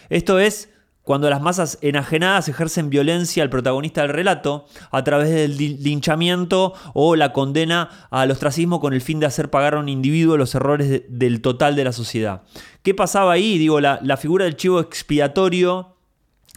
Esto 0.10 0.39
es 0.39 0.73
cuando 1.08 1.30
las 1.30 1.41
masas 1.41 1.78
enajenadas 1.82 2.50
ejercen 2.50 2.89
violencia 2.89 3.41
al 3.41 3.50
protagonista 3.50 4.02
del 4.02 4.10
relato 4.10 4.65
a 4.91 5.06
través 5.06 5.30
del 5.30 5.56
linchamiento 5.82 6.74
o 6.93 7.15
la 7.15 7.32
condena 7.32 8.10
al 8.10 8.30
ostracismo 8.30 8.82
con 8.82 8.93
el 8.93 9.00
fin 9.00 9.22
de 9.22 9.26
hacer 9.26 9.50
pagar 9.50 9.76
a 9.76 9.80
un 9.80 9.88
individuo 9.88 10.36
los 10.36 10.54
errores 10.54 11.04
del 11.08 11.39
total 11.39 11.78
de 11.78 11.86
la 11.86 11.93
sociedad. 11.93 12.41
¿Qué 12.84 12.93
pasaba 12.93 13.32
ahí? 13.32 13.58
Digo, 13.58 13.80
la, 13.80 14.17
figura 14.17 14.43
del 14.43 14.58
chivo 14.58 14.82
expiatorio 14.82 15.96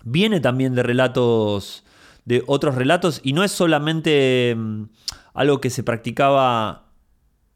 viene 0.02 0.40
también 0.40 0.74
de 0.74 0.82
relatos, 0.82 1.84
de 2.24 2.42
otros 2.48 2.74
relatos, 2.74 3.20
y 3.22 3.34
no 3.34 3.44
es 3.44 3.52
solamente 3.52 4.56
mm, 4.58 4.82
algo 5.32 5.60
que 5.60 5.70
se 5.70 5.84
practicaba 5.84 6.88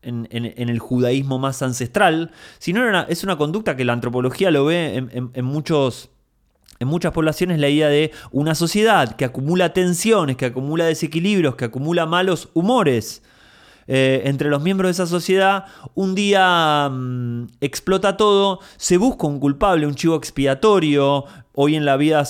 en, 0.00 0.28
el 0.30 0.78
judaísmo 0.78 1.40
más 1.40 1.60
ancestral, 1.60 2.30
sino 2.60 3.00
es 3.08 3.24
una 3.24 3.36
conducta 3.36 3.74
que 3.74 3.84
la 3.84 3.94
antropología 3.94 4.52
lo 4.52 4.66
ve 4.66 5.08
en 5.10 5.44
muchos 5.44 6.13
en 6.84 6.88
muchas 6.88 7.12
poblaciones 7.12 7.58
la 7.58 7.68
idea 7.68 7.88
de 7.88 8.12
una 8.30 8.54
sociedad 8.54 9.16
que 9.16 9.24
acumula 9.24 9.72
tensiones, 9.72 10.36
que 10.36 10.46
acumula 10.46 10.84
desequilibrios, 10.84 11.56
que 11.56 11.64
acumula 11.64 12.06
malos 12.06 12.48
humores. 12.54 13.22
Eh, 13.86 14.22
entre 14.24 14.48
los 14.48 14.62
miembros 14.62 14.88
de 14.88 14.92
esa 14.92 15.06
sociedad, 15.06 15.66
un 15.94 16.14
día 16.14 16.88
mm, 16.90 17.48
explota 17.60 18.16
todo, 18.16 18.60
se 18.76 18.96
busca 18.96 19.26
un 19.26 19.40
culpable, 19.40 19.86
un 19.86 19.94
chivo 19.94 20.16
expiatorio. 20.16 21.24
Hoy 21.52 21.76
en 21.76 21.84
la 21.84 21.96
vida 21.96 22.26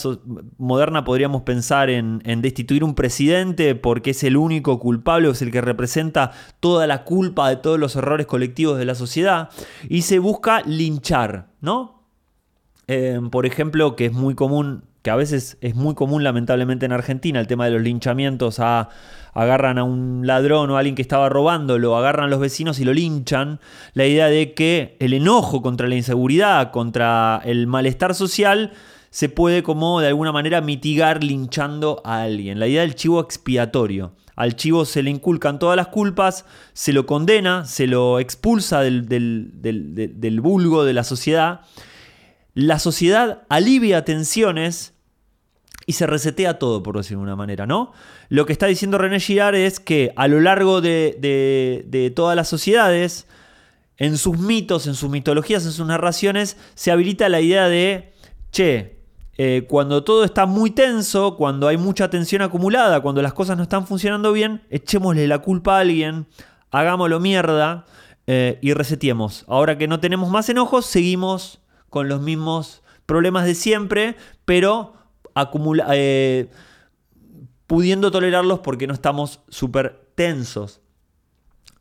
moderna 0.58 1.04
podríamos 1.04 1.42
pensar 1.42 1.90
en, 1.90 2.20
en, 2.24 2.42
destituir 2.42 2.84
un 2.84 2.94
presidente 2.94 3.74
porque 3.74 4.10
es 4.10 4.22
el 4.24 4.36
único 4.36 4.78
culpable 4.80 5.30
es 5.30 5.40
el 5.42 5.50
que 5.50 5.60
representa 5.60 6.32
toda 6.60 6.86
la 6.86 7.04
culpa 7.04 7.48
de 7.48 7.56
todos 7.56 7.78
los 7.78 7.96
errores 7.96 8.26
colectivos 8.26 8.76
de 8.76 8.84
la 8.84 8.94
sociedad. 8.94 9.48
Y 9.88 10.02
se 10.02 10.18
busca 10.18 10.60
linchar, 10.66 11.48
¿no? 11.60 11.93
Eh, 12.86 13.20
por 13.30 13.46
ejemplo, 13.46 13.96
que 13.96 14.06
es 14.06 14.12
muy 14.12 14.34
común, 14.34 14.84
que 15.02 15.10
a 15.10 15.16
veces 15.16 15.56
es 15.60 15.74
muy 15.74 15.94
común 15.94 16.22
lamentablemente 16.22 16.86
en 16.86 16.92
Argentina, 16.92 17.40
el 17.40 17.46
tema 17.46 17.66
de 17.66 17.72
los 17.72 17.82
linchamientos, 17.82 18.60
agarran 18.60 19.78
a 19.78 19.84
un 19.84 20.26
ladrón 20.26 20.70
o 20.70 20.76
a 20.76 20.80
alguien 20.80 20.94
que 20.94 21.02
estaba 21.02 21.28
robando, 21.28 21.78
lo 21.78 21.96
agarran 21.96 22.30
los 22.30 22.40
vecinos 22.40 22.78
y 22.80 22.84
lo 22.84 22.92
linchan, 22.92 23.60
la 23.94 24.06
idea 24.06 24.26
de 24.26 24.54
que 24.54 24.96
el 25.00 25.14
enojo 25.14 25.62
contra 25.62 25.88
la 25.88 25.94
inseguridad, 25.94 26.70
contra 26.70 27.40
el 27.44 27.66
malestar 27.66 28.14
social, 28.14 28.72
se 29.10 29.28
puede 29.28 29.62
como 29.62 30.00
de 30.00 30.08
alguna 30.08 30.32
manera 30.32 30.60
mitigar 30.60 31.22
linchando 31.22 32.02
a 32.04 32.22
alguien. 32.22 32.58
La 32.58 32.66
idea 32.66 32.80
del 32.80 32.96
chivo 32.96 33.20
expiatorio. 33.20 34.12
Al 34.36 34.56
chivo 34.56 34.84
se 34.84 35.04
le 35.04 35.10
inculcan 35.10 35.60
todas 35.60 35.76
las 35.76 35.86
culpas, 35.86 36.44
se 36.72 36.92
lo 36.92 37.06
condena, 37.06 37.64
se 37.66 37.86
lo 37.86 38.18
expulsa 38.18 38.80
del, 38.80 39.06
del, 39.06 39.52
del 39.62 40.40
vulgo 40.40 40.84
de 40.84 40.92
la 40.92 41.04
sociedad 41.04 41.60
la 42.54 42.78
sociedad 42.78 43.42
alivia 43.48 44.04
tensiones 44.04 44.94
y 45.86 45.92
se 45.94 46.06
resetea 46.06 46.58
todo, 46.58 46.82
por 46.82 46.96
decirlo 46.96 47.20
de 47.20 47.24
una 47.24 47.36
manera, 47.36 47.66
¿no? 47.66 47.92
Lo 48.28 48.46
que 48.46 48.52
está 48.52 48.66
diciendo 48.66 48.96
René 48.96 49.20
Girard 49.20 49.56
es 49.56 49.80
que 49.80 50.12
a 50.16 50.28
lo 50.28 50.40
largo 50.40 50.80
de, 50.80 52.12
todas 52.14 52.36
las 52.36 52.48
sociedades, 52.48 53.26
en 53.98 54.16
sus 54.16 54.38
mitos, 54.38 54.86
en 54.86 54.94
sus 54.94 55.10
mitologías, 55.10 55.64
en 55.66 55.72
sus 55.72 55.86
narraciones, 55.86 56.56
se 56.74 56.90
habilita 56.90 57.28
la 57.28 57.40
idea 57.40 57.68
de, 57.68 58.12
che, 58.50 58.98
eh, 59.36 59.66
cuando 59.68 60.04
todo 60.04 60.24
está 60.24 60.46
muy 60.46 60.70
tenso, 60.70 61.36
cuando 61.36 61.68
hay 61.68 61.76
mucha 61.76 62.08
tensión 62.08 62.42
acumulada, 62.42 63.00
cuando 63.00 63.20
las 63.20 63.34
cosas 63.34 63.56
no 63.56 63.64
están 63.64 63.86
funcionando 63.86 64.32
bien, 64.32 64.62
echémosle 64.70 65.26
la 65.26 65.40
culpa 65.40 65.76
a 65.76 65.80
alguien, 65.80 66.26
hagámoslo 66.70 67.20
mierda, 67.20 67.84
eh, 68.26 68.58
y 68.62 68.72
reseteemos. 68.72 69.44
Ahora 69.48 69.76
que 69.76 69.86
no 69.86 70.00
tenemos 70.00 70.30
más 70.30 70.48
enojos, 70.48 70.86
seguimos 70.86 71.60
con 71.94 72.08
los 72.08 72.20
mismos 72.20 72.82
problemas 73.06 73.46
de 73.46 73.54
siempre, 73.54 74.16
pero 74.44 74.94
acumula, 75.32 75.86
eh, 75.92 76.48
pudiendo 77.68 78.10
tolerarlos 78.10 78.58
porque 78.58 78.88
no 78.88 78.94
estamos 78.94 79.42
súper 79.48 80.08
tensos. 80.16 80.80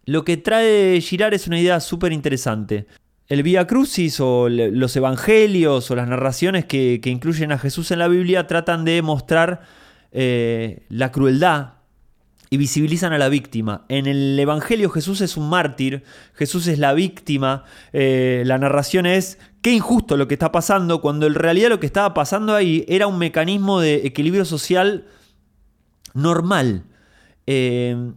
Lo 0.05 0.23
que 0.23 0.37
trae 0.37 1.01
Girard 1.01 1.33
es 1.33 1.47
una 1.47 1.59
idea 1.59 1.79
súper 1.79 2.11
interesante. 2.11 2.85
El 3.27 3.41
Via 3.41 3.65
Crucis 3.65 4.19
o 4.19 4.49
los 4.49 4.95
evangelios 4.95 5.89
o 5.89 5.95
las 5.95 6.07
narraciones 6.07 6.65
que, 6.65 7.01
incluyen 7.05 7.51
a 7.51 7.57
Jesús 7.57 7.89
en 7.89 7.97
la 7.97 8.07
Biblia 8.07 8.45
tratan 8.45 8.85
de 8.85 9.01
mostrar 9.01 9.61
eh, 10.11 10.85
la 10.89 11.11
crueldad 11.11 11.73
y 12.53 12.57
visibilizan 12.57 13.13
a 13.13 13.17
la 13.17 13.29
víctima. 13.29 13.83
En 13.89 14.05
el 14.05 14.37
Evangelio 14.39 14.91
Jesús 14.91 15.21
es 15.21 15.37
un 15.37 15.49
mártir, 15.49 16.03
Jesús 16.35 16.67
es 16.67 16.77
la 16.77 16.93
víctima, 16.93 17.63
eh, 17.93 18.43
la 18.45 18.59
narración 18.59 19.07
es 19.07 19.39
qué 19.63 19.71
injusto 19.71 20.17
lo 20.17 20.27
que 20.27 20.35
está 20.35 20.51
pasando, 20.51 21.01
cuando 21.01 21.25
en 21.25 21.33
realidad 21.33 21.69
lo 21.69 21.79
que 21.79 21.87
estaba 21.87 22.13
pasando 22.13 22.53
ahí 22.53 22.85
era 22.87 23.07
un 23.07 23.17
mecanismo 23.17 23.79
de 23.79 24.05
equilibrio 24.05 24.45
social 24.45 25.07
normal. 26.13 26.83
Eh, 27.47 28.11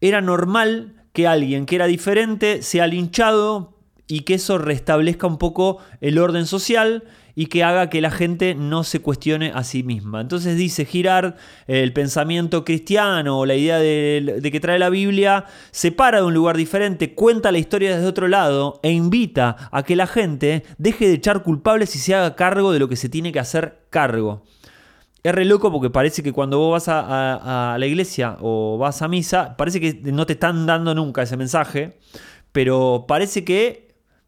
era 0.00 0.22
normal 0.22 0.94
que 1.12 1.26
alguien 1.26 1.66
que 1.66 1.76
era 1.76 1.86
diferente 1.86 2.62
sea 2.62 2.86
linchado 2.86 3.74
y 4.06 4.20
que 4.20 4.36
eso 4.36 4.56
restablezca 4.56 5.26
un 5.26 5.36
poco 5.36 5.80
el 6.00 6.16
orden 6.16 6.46
social 6.46 7.04
y 7.38 7.46
que 7.46 7.62
haga 7.62 7.90
que 7.90 8.00
la 8.00 8.10
gente 8.10 8.54
no 8.54 8.82
se 8.82 9.00
cuestione 9.00 9.52
a 9.54 9.62
sí 9.62 9.82
misma. 9.82 10.22
Entonces 10.22 10.56
dice 10.56 10.86
Girard, 10.86 11.34
el 11.66 11.92
pensamiento 11.92 12.64
cristiano 12.64 13.38
o 13.38 13.46
la 13.46 13.54
idea 13.54 13.78
de, 13.78 14.40
que 14.50 14.58
trae 14.58 14.78
la 14.78 14.88
Biblia 14.88 15.44
se 15.70 15.92
para 15.92 16.20
de 16.20 16.24
un 16.24 16.32
lugar 16.32 16.56
diferente, 16.56 17.14
cuenta 17.14 17.52
la 17.52 17.58
historia 17.58 17.94
desde 17.94 18.08
otro 18.08 18.26
lado 18.26 18.80
e 18.82 18.90
invita 18.90 19.68
a 19.70 19.82
que 19.82 19.96
la 19.96 20.06
gente 20.06 20.64
deje 20.78 21.06
de 21.06 21.12
echar 21.12 21.42
culpables 21.42 21.94
y 21.94 21.98
se 21.98 22.14
haga 22.14 22.34
cargo 22.36 22.72
de 22.72 22.78
lo 22.78 22.88
que 22.88 22.96
se 22.96 23.10
tiene 23.10 23.32
que 23.32 23.38
hacer 23.38 23.82
cargo. 23.90 24.42
Es 25.22 25.34
re 25.34 25.44
loco 25.44 25.70
porque 25.70 25.90
parece 25.90 26.22
que 26.22 26.32
cuando 26.32 26.58
vos 26.58 26.72
vas 26.72 26.88
a, 26.88 27.74
a 27.74 27.78
la 27.78 27.86
iglesia 27.86 28.38
o 28.40 28.78
vas 28.78 29.02
a 29.02 29.08
misa, 29.08 29.56
parece 29.58 29.78
que 29.78 29.92
no 30.10 30.24
te 30.24 30.34
están 30.34 30.64
dando 30.64 30.94
nunca 30.94 31.22
ese 31.22 31.36
mensaje, 31.36 31.98
pero 32.52 33.04
parece 33.06 33.44
que 33.44 33.85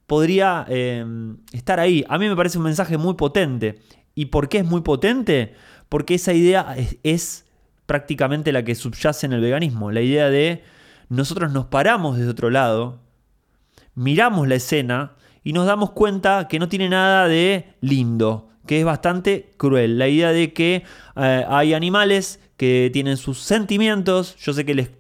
podría 0.09 0.64
em, 0.68 1.37
estar 1.53 1.79
ahí. 1.79 2.05
A 2.09 2.18
mí 2.18 2.29
me 2.29 2.35
parece 2.35 2.59
un 2.59 2.64
mensaje 2.64 2.97
muy 2.97 3.14
potente. 3.14 3.79
¿Y 4.14 4.27
por 4.27 4.49
qué 4.49 4.59
es 4.59 4.64
muy 4.64 4.81
potente? 4.81 5.55
Porque 5.90 6.14
esa 6.14 6.33
idea 6.33 6.75
es, 7.05 7.44
prácticamente 7.87 8.51
la 8.51 8.64
que 8.64 8.75
subyace 8.75 9.27
en 9.27 9.35
el 9.35 9.42
veganismo. 9.42 9.92
La 9.92 10.01
idea 10.01 10.31
de 10.31 10.64
nosotros 11.11 11.53
nos 11.53 11.66
paramos 11.66 12.16
desde 12.16 12.31
otro 12.31 12.51
lado, 12.51 13.01
miramos 13.94 14.49
la 14.49 14.57
escena 14.57 15.12
y 15.44 15.53
nos 15.53 15.66
damos 15.66 15.90
cuenta 15.90 16.49
que 16.49 16.59
no 16.59 16.68
tiene 16.68 16.88
nada 16.88 17.29
de 17.29 17.75
lindo, 17.81 18.49
que 18.66 18.81
es 18.81 18.87
bastante 18.87 19.51
cruel. 19.59 19.99
La 19.99 20.09
idea 20.09 20.33
de 20.33 20.55
que 20.55 20.85
eh, 21.16 21.44
hay 21.49 21.75
animales 21.75 22.40
que 22.57 22.90
tienen 22.92 23.18
sus 23.18 23.38
sentimientos, 23.40 24.37
yo 24.37 24.53
sé 24.55 24.64
que 24.64 24.75
les 24.75 24.90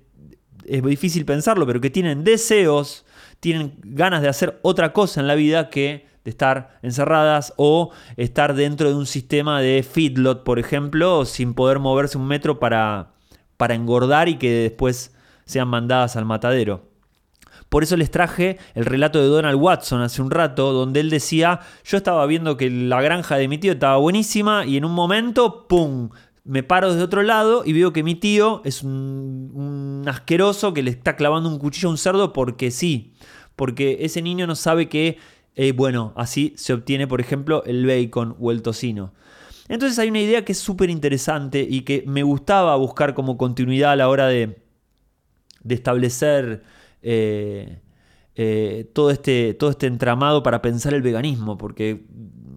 es 0.66 0.82
difícil 0.82 1.24
pensarlo, 1.24 1.66
pero 1.66 1.80
que 1.80 1.88
tienen 1.90 2.24
deseos, 2.24 3.06
tienen 3.40 3.74
ganas 3.82 4.22
de 4.22 4.28
hacer 4.28 4.58
otra 4.62 4.92
cosa 4.92 5.20
en 5.20 5.26
la 5.26 5.34
vida 5.34 5.70
que 5.70 6.06
de 6.24 6.30
estar 6.30 6.78
encerradas 6.82 7.54
o 7.56 7.90
estar 8.16 8.54
dentro 8.54 8.88
de 8.88 8.94
un 8.94 9.06
sistema 9.06 9.60
de 9.60 9.82
feedlot, 9.82 10.44
por 10.44 10.58
ejemplo, 10.58 11.24
sin 11.24 11.54
poder 11.54 11.78
moverse 11.78 12.18
un 12.18 12.26
metro 12.26 12.58
para, 12.58 13.12
para 13.56 13.74
engordar 13.74 14.28
y 14.28 14.36
que 14.36 14.50
después 14.50 15.14
sean 15.44 15.68
mandadas 15.68 16.16
al 16.16 16.24
matadero. 16.24 16.88
Por 17.68 17.82
eso 17.82 17.96
les 17.96 18.10
traje 18.10 18.58
el 18.74 18.86
relato 18.86 19.20
de 19.20 19.26
Donald 19.26 19.60
Watson 19.60 20.00
hace 20.00 20.22
un 20.22 20.30
rato, 20.30 20.72
donde 20.72 21.00
él 21.00 21.10
decía, 21.10 21.60
yo 21.84 21.98
estaba 21.98 22.24
viendo 22.26 22.56
que 22.56 22.70
la 22.70 23.02
granja 23.02 23.36
de 23.36 23.46
mi 23.46 23.58
tío 23.58 23.72
estaba 23.72 23.98
buenísima 23.98 24.64
y 24.64 24.78
en 24.78 24.86
un 24.86 24.92
momento, 24.92 25.66
¡pum!, 25.68 26.08
me 26.48 26.62
paro 26.62 26.90
desde 26.90 27.04
otro 27.04 27.22
lado 27.22 27.62
y 27.66 27.74
veo 27.74 27.92
que 27.92 28.02
mi 28.02 28.14
tío 28.14 28.62
es 28.64 28.82
un, 28.82 30.02
asqueroso 30.06 30.72
que 30.72 30.82
le 30.82 30.90
está 30.90 31.14
clavando 31.14 31.50
un 31.50 31.58
cuchillo 31.58 31.88
a 31.88 31.90
un 31.90 31.98
cerdo 31.98 32.32
porque 32.32 32.70
sí. 32.70 33.12
Porque 33.54 33.98
ese 34.00 34.22
niño 34.22 34.46
no 34.46 34.54
sabe 34.54 34.88
que, 34.88 35.18
eh, 35.56 35.72
bueno, 35.72 36.14
así 36.16 36.54
se 36.56 36.72
obtiene, 36.72 37.06
por 37.06 37.20
ejemplo, 37.20 37.62
el 37.66 37.84
bacon 37.86 38.34
o 38.40 38.50
el 38.50 38.62
tocino. 38.62 39.12
Entonces 39.68 39.98
hay 39.98 40.08
una 40.08 40.20
idea 40.20 40.46
que 40.46 40.52
es 40.52 40.58
súper 40.58 40.88
interesante 40.88 41.66
y 41.68 41.82
que 41.82 42.02
me 42.06 42.22
gustaba 42.22 42.74
buscar 42.76 43.12
como 43.12 43.36
continuidad 43.36 43.92
a 43.92 43.96
la 43.96 44.08
hora 44.08 44.26
de, 44.26 44.62
de 45.62 45.74
establecer 45.74 46.62
eh, 47.02 47.82
eh, 48.36 48.90
todo, 48.94 49.10
este, 49.10 49.52
todo 49.52 49.68
este 49.68 49.86
entramado 49.86 50.42
para 50.42 50.62
pensar 50.62 50.94
el 50.94 51.02
veganismo. 51.02 51.58
Porque 51.58 52.06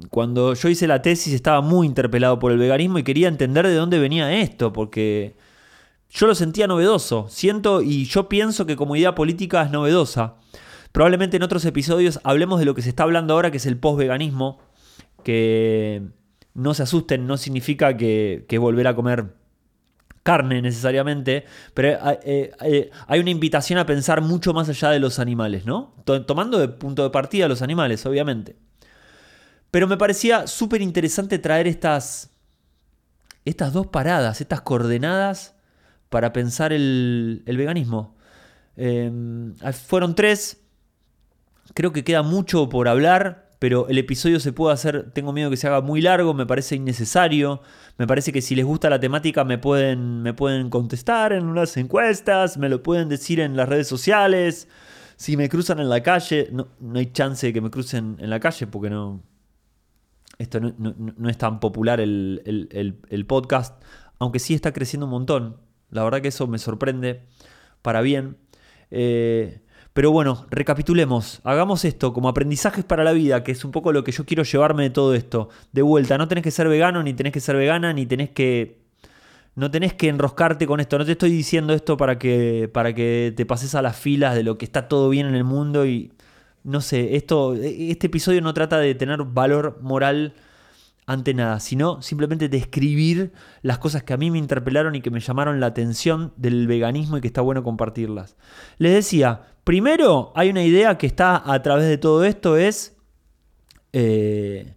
cuando 0.09 0.53
yo 0.53 0.69
hice 0.69 0.87
la 0.87 1.01
tesis 1.01 1.33
estaba 1.33 1.61
muy 1.61 1.87
interpelado 1.87 2.39
por 2.39 2.51
el 2.51 2.57
veganismo 2.57 2.99
y 2.99 3.03
quería 3.03 3.27
entender 3.27 3.67
de 3.67 3.75
dónde 3.75 3.99
venía 3.99 4.41
esto, 4.41 4.73
porque 4.73 5.35
yo 6.09 6.27
lo 6.27 6.35
sentía 6.35 6.67
novedoso. 6.67 7.27
Siento 7.29 7.81
y 7.81 8.05
yo 8.05 8.27
pienso 8.27 8.65
que 8.65 8.75
como 8.75 8.95
idea 8.95 9.15
política 9.15 9.63
es 9.63 9.71
novedosa. 9.71 10.35
Probablemente 10.91 11.37
en 11.37 11.43
otros 11.43 11.63
episodios 11.65 12.19
hablemos 12.23 12.59
de 12.59 12.65
lo 12.65 12.75
que 12.75 12.81
se 12.81 12.89
está 12.89 13.03
hablando 13.03 13.33
ahora, 13.33 13.51
que 13.51 13.57
es 13.57 13.65
el 13.65 13.77
post-veganismo, 13.77 14.59
que 15.23 16.03
no 16.53 16.73
se 16.73 16.83
asusten, 16.83 17.27
no 17.27 17.37
significa 17.37 17.95
que, 17.95 18.45
volver 18.59 18.87
a 18.87 18.95
comer 18.95 19.35
carne 20.23 20.61
necesariamente, 20.61 21.45
pero 21.73 21.89
eh, 21.89 22.19
eh, 22.23 22.51
eh, 22.61 22.91
hay 23.07 23.19
una 23.19 23.31
invitación 23.31 23.79
a 23.79 23.85
pensar 23.85 24.21
mucho 24.21 24.53
más 24.53 24.69
allá 24.69 24.89
de 24.89 24.99
los 24.99 25.17
animales, 25.17 25.65
¿no? 25.65 25.95
Tomando 26.03 26.59
de 26.59 26.67
punto 26.67 27.03
de 27.03 27.09
partida 27.09 27.47
los 27.47 27.61
animales, 27.61 28.05
obviamente. 28.05 28.55
Pero 29.71 29.87
me 29.87 29.97
parecía 29.97 30.47
súper 30.47 30.81
interesante 30.81 31.39
traer 31.39 31.65
estas, 31.65 32.29
estas 33.45 33.71
dos 33.71 33.87
paradas, 33.87 34.41
estas 34.41 34.61
coordenadas 34.61 35.55
para 36.09 36.33
pensar 36.33 36.73
el, 36.73 37.41
veganismo. 37.45 38.17
Em, 38.75 39.55
fueron 39.87 40.13
tres, 40.13 40.61
creo 41.73 41.93
que 41.93 42.03
queda 42.03 42.21
mucho 42.21 42.67
por 42.67 42.89
hablar, 42.89 43.49
pero 43.59 43.87
el 43.87 43.97
episodio 43.97 44.41
se 44.41 44.51
puede 44.51 44.73
hacer, 44.73 45.11
tengo 45.13 45.31
miedo 45.31 45.49
que 45.49 45.55
se 45.55 45.67
haga 45.67 45.79
muy 45.79 46.01
largo, 46.01 46.33
me 46.33 46.45
parece 46.45 46.75
innecesario, 46.75 47.61
me 47.97 48.07
parece 48.07 48.33
que 48.33 48.41
si 48.41 48.55
les 48.55 48.65
gusta 48.65 48.89
la 48.89 48.99
temática 48.99 49.45
me 49.45 49.57
pueden, 49.57 50.21
me 50.21 50.33
pueden 50.33 50.69
contestar 50.69 51.31
en 51.31 51.45
unas 51.45 51.77
encuestas, 51.77 52.57
me 52.57 52.67
lo 52.67 52.83
pueden 52.83 53.07
decir 53.07 53.39
en 53.39 53.55
las 53.55 53.69
redes 53.69 53.87
sociales, 53.87 54.67
si 55.15 55.37
me 55.37 55.47
cruzan 55.47 55.79
en 55.79 55.87
la 55.87 56.01
calle, 56.03 56.49
no, 56.51 56.69
no 56.79 56.99
hay 56.99 57.11
chance 57.13 57.47
de 57.47 57.53
que 57.53 57.61
me 57.61 57.69
crucen 57.69 58.17
en 58.19 58.29
la 58.29 58.39
calle 58.39 58.67
porque 58.67 58.89
no, 58.89 59.21
esto 60.41 60.59
no, 60.59 61.29
es 61.29 61.37
tan 61.37 61.59
popular 61.59 61.99
el, 61.99 63.25
podcast, 63.27 63.81
aunque 64.19 64.39
sí 64.39 64.53
está 64.53 64.73
creciendo 64.73 65.05
un 65.05 65.11
montón. 65.11 65.57
La 65.89 66.03
verdad 66.03 66.21
que 66.21 66.29
eso 66.29 66.47
me 66.47 66.57
sorprende 66.57 67.21
para 67.81 68.01
bien. 68.01 68.37
Eh, 68.91 69.61
pero 69.93 70.11
bueno, 70.11 70.45
recapitulemos, 70.49 71.41
hagamos 71.43 71.83
esto 71.83 72.13
como 72.13 72.29
aprendizajes 72.29 72.85
para 72.85 73.03
la 73.03 73.11
vida, 73.11 73.43
que 73.43 73.51
es 73.51 73.65
un 73.65 73.71
poco 73.71 73.91
lo 73.91 74.05
que 74.05 74.13
yo 74.13 74.25
quiero 74.25 74.43
llevarme 74.43 74.83
de 74.83 74.89
todo 74.89 75.13
esto. 75.13 75.49
De 75.73 75.81
vuelta, 75.81 76.17
no 76.17 76.27
tenés 76.29 76.43
que 76.43 76.51
ser 76.51 76.69
vegano, 76.69 77.03
ni 77.03 77.13
tenés 77.13 77.33
que 77.33 77.41
ser 77.41 77.55
vegana, 77.57 77.93
ni 77.93 78.05
tenés 78.05 78.29
que... 78.29 78.79
No 79.53 79.69
tenés 79.69 79.93
que 79.93 80.07
enroscarte 80.07 80.65
con 80.65 80.79
esto. 80.79 80.97
No 80.97 81.05
te 81.05 81.11
estoy 81.11 81.29
diciendo 81.29 81.73
esto 81.73 81.97
para 81.97 82.17
que, 82.17 82.69
para 82.71 82.95
que 82.95 83.33
te 83.35 83.45
pases 83.45 83.75
a 83.75 83.81
las 83.81 83.97
filas 83.97 84.33
de 84.33 84.43
lo 84.43 84.57
que 84.57 84.63
está 84.63 84.87
todo 84.87 85.09
bien 85.09 85.27
en 85.27 85.35
el 85.35 85.43
mundo 85.43 85.85
y 85.85 86.13
no 86.63 86.81
sé, 86.81 87.15
esto, 87.15 87.53
este 87.55 88.07
episodio 88.07 88.41
no 88.41 88.53
trata 88.53 88.77
de 88.79 88.95
tener 88.95 89.23
valor 89.23 89.79
moral 89.81 90.35
ante 91.05 91.33
nada, 91.33 91.59
sino 91.59 92.01
simplemente 92.01 92.47
describir 92.47 93.33
las 93.61 93.79
cosas 93.79 94.03
que 94.03 94.13
a 94.13 94.17
mí 94.17 94.31
me 94.31 94.37
interpelaron 94.37 94.95
y 94.95 95.01
que 95.01 95.09
me 95.09 95.19
llamaron 95.19 95.59
la 95.59 95.67
atención 95.67 96.33
del 96.37 96.67
veganismo 96.67 97.17
y 97.17 97.21
que 97.21 97.27
está 97.27 97.41
bueno 97.41 97.63
compartirlas. 97.63 98.37
Les 98.77 98.93
decía, 98.93 99.41
primero 99.63 100.31
hay 100.35 100.49
una 100.49 100.63
idea 100.63 100.97
que 100.97 101.07
está 101.07 101.41
a 101.51 101.61
través 101.61 101.87
de 101.87 101.97
todo 101.97 102.23
esto, 102.23 102.57
es 102.57 102.95
eh, 103.93 104.75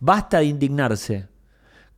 basta 0.00 0.38
de 0.38 0.46
indignarse. 0.46 1.28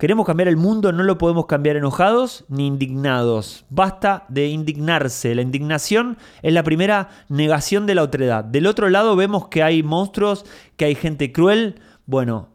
Queremos 0.00 0.24
cambiar 0.24 0.48
el 0.48 0.56
mundo, 0.56 0.92
no 0.92 1.02
lo 1.02 1.18
podemos 1.18 1.44
cambiar 1.44 1.76
enojados 1.76 2.46
ni 2.48 2.66
indignados. 2.66 3.66
Basta 3.68 4.24
de 4.30 4.46
indignarse. 4.46 5.34
La 5.34 5.42
indignación 5.42 6.16
es 6.40 6.54
la 6.54 6.62
primera 6.62 7.10
negación 7.28 7.84
de 7.84 7.94
la 7.94 8.02
otredad. 8.02 8.42
Del 8.42 8.66
otro 8.66 8.88
lado 8.88 9.14
vemos 9.14 9.48
que 9.48 9.62
hay 9.62 9.82
monstruos, 9.82 10.46
que 10.78 10.86
hay 10.86 10.94
gente 10.94 11.32
cruel. 11.32 11.82
Bueno, 12.06 12.48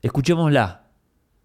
escuchémosla. 0.00 0.84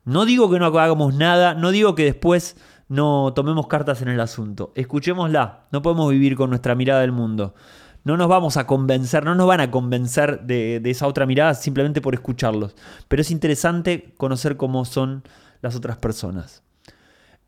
No 0.05 0.25
digo 0.25 0.51
que 0.51 0.59
no 0.59 0.67
hagamos 0.67 1.15
nada, 1.15 1.55
no 1.55 1.71
digo 1.71 1.95
que 1.95 2.05
después 2.05 2.55
no 2.87 3.33
tomemos 3.33 3.65
cartas 3.65 4.03
en 4.03 4.09
el 4.09 4.19
asunto. 4.19 4.73
Escuchémosla. 4.75 5.65
No 5.71 5.81
podemos 5.81 6.11
vivir 6.11 6.35
con 6.35 6.51
nuestra 6.51 6.75
mirada 6.75 7.01
del 7.01 7.13
mundo 7.13 7.55
no 8.03 8.17
nos 8.17 8.27
vamos 8.27 8.57
a 8.57 8.65
convencer, 8.65 9.23
no 9.23 9.35
nos 9.35 9.47
van 9.47 9.61
a 9.61 9.71
convencer 9.71 10.41
de, 10.41 10.81
esa 10.85 11.07
otra 11.07 11.25
mirada 11.25 11.53
simplemente 11.53 12.01
por 12.01 12.13
escucharlos. 12.13 12.75
Pero 13.07 13.21
es 13.21 13.31
interesante 13.31 14.13
conocer 14.17 14.57
cómo 14.57 14.85
son 14.85 15.23
las 15.61 15.75
otras 15.75 15.97
personas. 15.97 16.63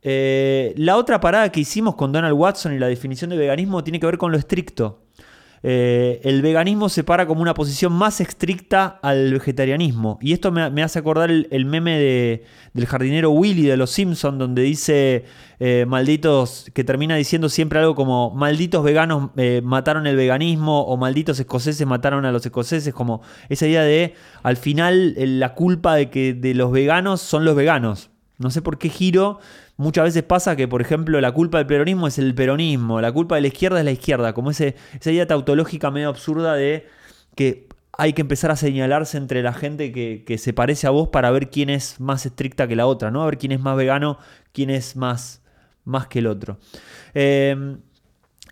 Eh, 0.04 0.74
la 0.78 0.98
otra 0.98 1.20
parada 1.20 1.52
que 1.52 1.60
hicimos 1.60 1.96
con 1.96 2.12
Donald 2.12 2.34
Watson 2.34 2.74
y 2.74 2.80
la 2.80 2.88
definición 2.88 3.30
de 3.30 3.38
veganismo 3.38 3.84
tiene 3.84 4.00
que 4.00 4.06
ver 4.06 4.18
con 4.18 4.32
lo 4.32 4.38
estricto. 4.38 5.04
Eh, 5.64 6.22
el 6.24 6.42
veganismo 6.42 6.90
se 6.90 7.04
para 7.04 7.28
como 7.28 7.42
una 7.42 7.54
posición 7.54 7.94
más 7.94 8.20
estricta 8.20 9.00
al 9.02 9.34
vegetarianismo. 9.34 10.18
Y 10.22 10.34
esto 10.34 10.52
me, 10.52 10.84
hace 10.84 11.00
acordar 11.00 11.30
el, 11.32 11.66
meme 11.66 12.00
de, 12.00 12.44
del 12.74 12.86
jardinero 12.86 13.32
Willy 13.32 13.64
de 13.64 13.78
Los 13.78 13.92
Simpsons, 13.92 14.38
donde 14.40 14.64
dice 14.64 15.26
eh, 15.60 15.86
malditos, 15.88 16.72
que 16.74 16.84
termina 16.84 17.16
diciendo 17.16 17.50
siempre 17.50 17.80
algo 17.80 17.96
como 17.96 18.32
malditos 18.32 18.84
veganos 18.84 19.32
mataron 19.64 20.08
el 20.08 20.16
veganismo 20.16 20.82
o 20.82 20.98
malditos 20.98 21.40
escoceses 21.40 21.86
mataron 21.86 22.26
a 22.26 22.32
los 22.32 22.46
escoceses, 22.46 22.94
como 22.94 23.22
esa 23.50 23.68
idea 23.68 23.84
de 23.84 24.16
al 24.44 24.58
final 24.58 25.16
la 25.18 25.54
culpa 25.54 25.96
de 25.96 26.10
que 26.10 26.34
de 26.34 26.54
los 26.54 26.72
veganos 26.72 27.22
son 27.22 27.46
los 27.46 27.56
veganos. 27.56 28.11
No 28.42 28.50
sé 28.50 28.62
por 28.62 28.78
qué 28.78 28.90
giro 28.90 29.40
Muchas 29.82 30.04
veces 30.04 30.22
pasa 30.22 30.56
que, 30.56 30.68
por 30.68 30.80
ejemplo, 30.80 31.20
la 31.22 31.32
culpa 31.32 31.58
del 31.58 31.66
peronismo 31.66 32.06
es 32.06 32.20
el 32.20 32.36
peronismo, 32.36 33.02
la 33.02 33.12
culpa 33.12 33.34
de 33.34 33.42
la 33.42 33.48
izquierda 33.48 33.80
es 33.80 33.86
la 33.86 33.92
izquierda, 33.92 34.32
como 34.34 34.52
ese, 34.52 34.76
esa 35.00 35.12
idea 35.12 35.26
tautológica 35.26 35.90
medio 35.90 36.08
absurda 36.08 36.54
de 36.54 36.88
que 37.36 37.68
hay 37.98 38.14
que 38.14 38.22
empezar 38.22 38.52
a 38.52 38.56
señalarse 38.56 39.18
entre 39.18 39.42
la 39.42 39.54
gente 39.54 39.92
que, 39.92 40.38
se 40.38 40.54
parece 40.54 40.86
a 40.86 40.92
vos 40.92 41.08
para 41.08 41.32
ver 41.32 41.50
quién 41.50 41.72
es 41.72 42.00
más 42.00 42.28
estricta 42.28 42.68
que 42.68 42.76
la 42.76 42.86
otra, 42.86 43.10
¿no? 43.10 43.24
A 43.24 43.26
ver 43.26 43.40
quién 43.40 43.54
es 43.54 43.60
más 43.60 43.76
vegano, 43.76 44.20
quién 44.54 44.70
es 44.70 44.96
más, 44.96 45.42
más 45.84 46.06
que 46.06 46.20
el 46.20 46.28
otro. 46.28 46.60
Eh, 47.16 47.76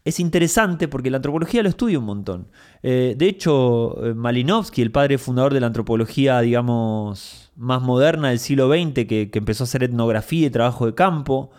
es 0.03 0.19
interesante 0.19 0.87
porque 0.87 1.11
la 1.11 1.17
antropología 1.17 1.61
lo 1.61 1.69
estudia 1.69 1.99
un 1.99 2.05
montón. 2.05 2.47
Eh, 2.81 3.13
de 3.15 3.27
hecho, 3.27 4.03
eh, 4.03 4.13
Malinowski, 4.15 4.81
el 4.81 4.91
padre 4.91 5.19
fundador 5.19 5.53
de 5.53 5.59
la 5.59 5.67
antropología, 5.67 6.39
digamos, 6.41 7.48
más 7.59 7.81
moderna 7.81 8.29
del 8.29 8.39
siglo 8.39 8.69
XX, 8.69 9.05
que, 9.05 9.29
empezó 9.33 9.63
a 9.63 9.65
hacer 9.65 9.83
etnografía 9.83 10.47
y 10.47 10.49
trabajo 10.49 10.85
de 10.85 10.95
campo, 10.95 11.51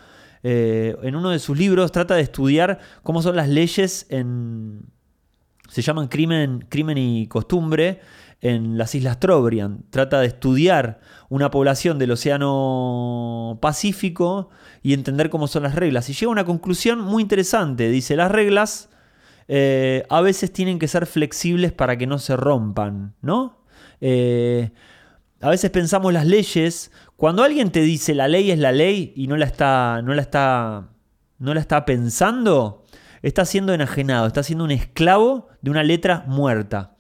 eh, 0.43 0.97
en 1.03 1.15
uno 1.15 1.31
de 1.31 1.39
sus 1.39 1.59
libros 1.59 1.93
trata 1.93 2.15
de 2.15 2.23
estudiar 2.23 2.79
cómo 3.03 3.21
son 3.21 3.37
las 3.37 3.49
leyes 3.49 4.07
en... 4.09 4.87
se 5.69 5.83
llaman 5.83 6.09
crimen, 6.09 6.65
crimen 6.71 6.97
y 6.97 7.27
costumbre 7.27 8.01
en 8.41 8.79
las 8.79 8.95
Islas 8.95 9.21
Trobriand. 9.21 9.91
Trata 9.91 10.21
de 10.21 10.29
estudiar 10.29 11.01
una 11.29 11.51
población 11.51 11.99
del 11.99 12.13
Océano 12.13 13.59
Pacífico 13.61 14.49
y 14.83 14.95
entender 14.95 15.29
cómo 15.29 15.47
son 15.47 15.65
las 15.65 15.75
reglas. 15.75 16.09
Y 16.09 16.15
llega 16.15 16.29
a 16.29 16.33
una 16.33 16.47
conclusión 16.47 17.03
muy 17.03 17.23
interesante. 17.23 17.91
Dice, 17.91 18.17
las 18.17 18.33
reglas 18.33 18.89
eh, 19.49 20.05
a 20.09 20.23
veces 20.23 20.51
tienen 20.51 20.79
que 20.79 20.89
ser 20.89 21.05
flexibles 21.05 21.73
para 21.73 21.99
que 21.99 22.07
no 22.07 22.19
se 22.19 22.37
rompan, 22.37 23.15
¿no? 23.21 23.59
Eh, 24.01 24.71
a 25.41 25.49
veces 25.49 25.71
pensamos 25.71 26.13
las 26.13 26.27
leyes, 26.27 26.91
cuando 27.17 27.43
alguien 27.43 27.71
te 27.71 27.81
dice 27.81 28.15
la 28.15 28.29
ley 28.29 28.51
es 28.51 28.59
la 28.59 28.73
ley 28.73 29.13
y 29.17 29.27
no 29.27 29.37
la 29.37 29.47
está, 29.47 30.03
no 30.03 30.15
la 30.15 30.23
está, 30.23 30.91
no 31.39 31.55
la 31.55 31.61
está 31.61 31.87
pensando, 31.87 32.85
está 33.23 33.47
siendo 33.47 33.73
enajenado, 33.73 34.27
está 34.27 34.43
siendo 34.43 34.65
un 34.65 34.71
esclavo 34.71 35.49
de 35.63 35.71
una 35.71 35.83
letra 35.83 36.25
muerta. 36.27 36.95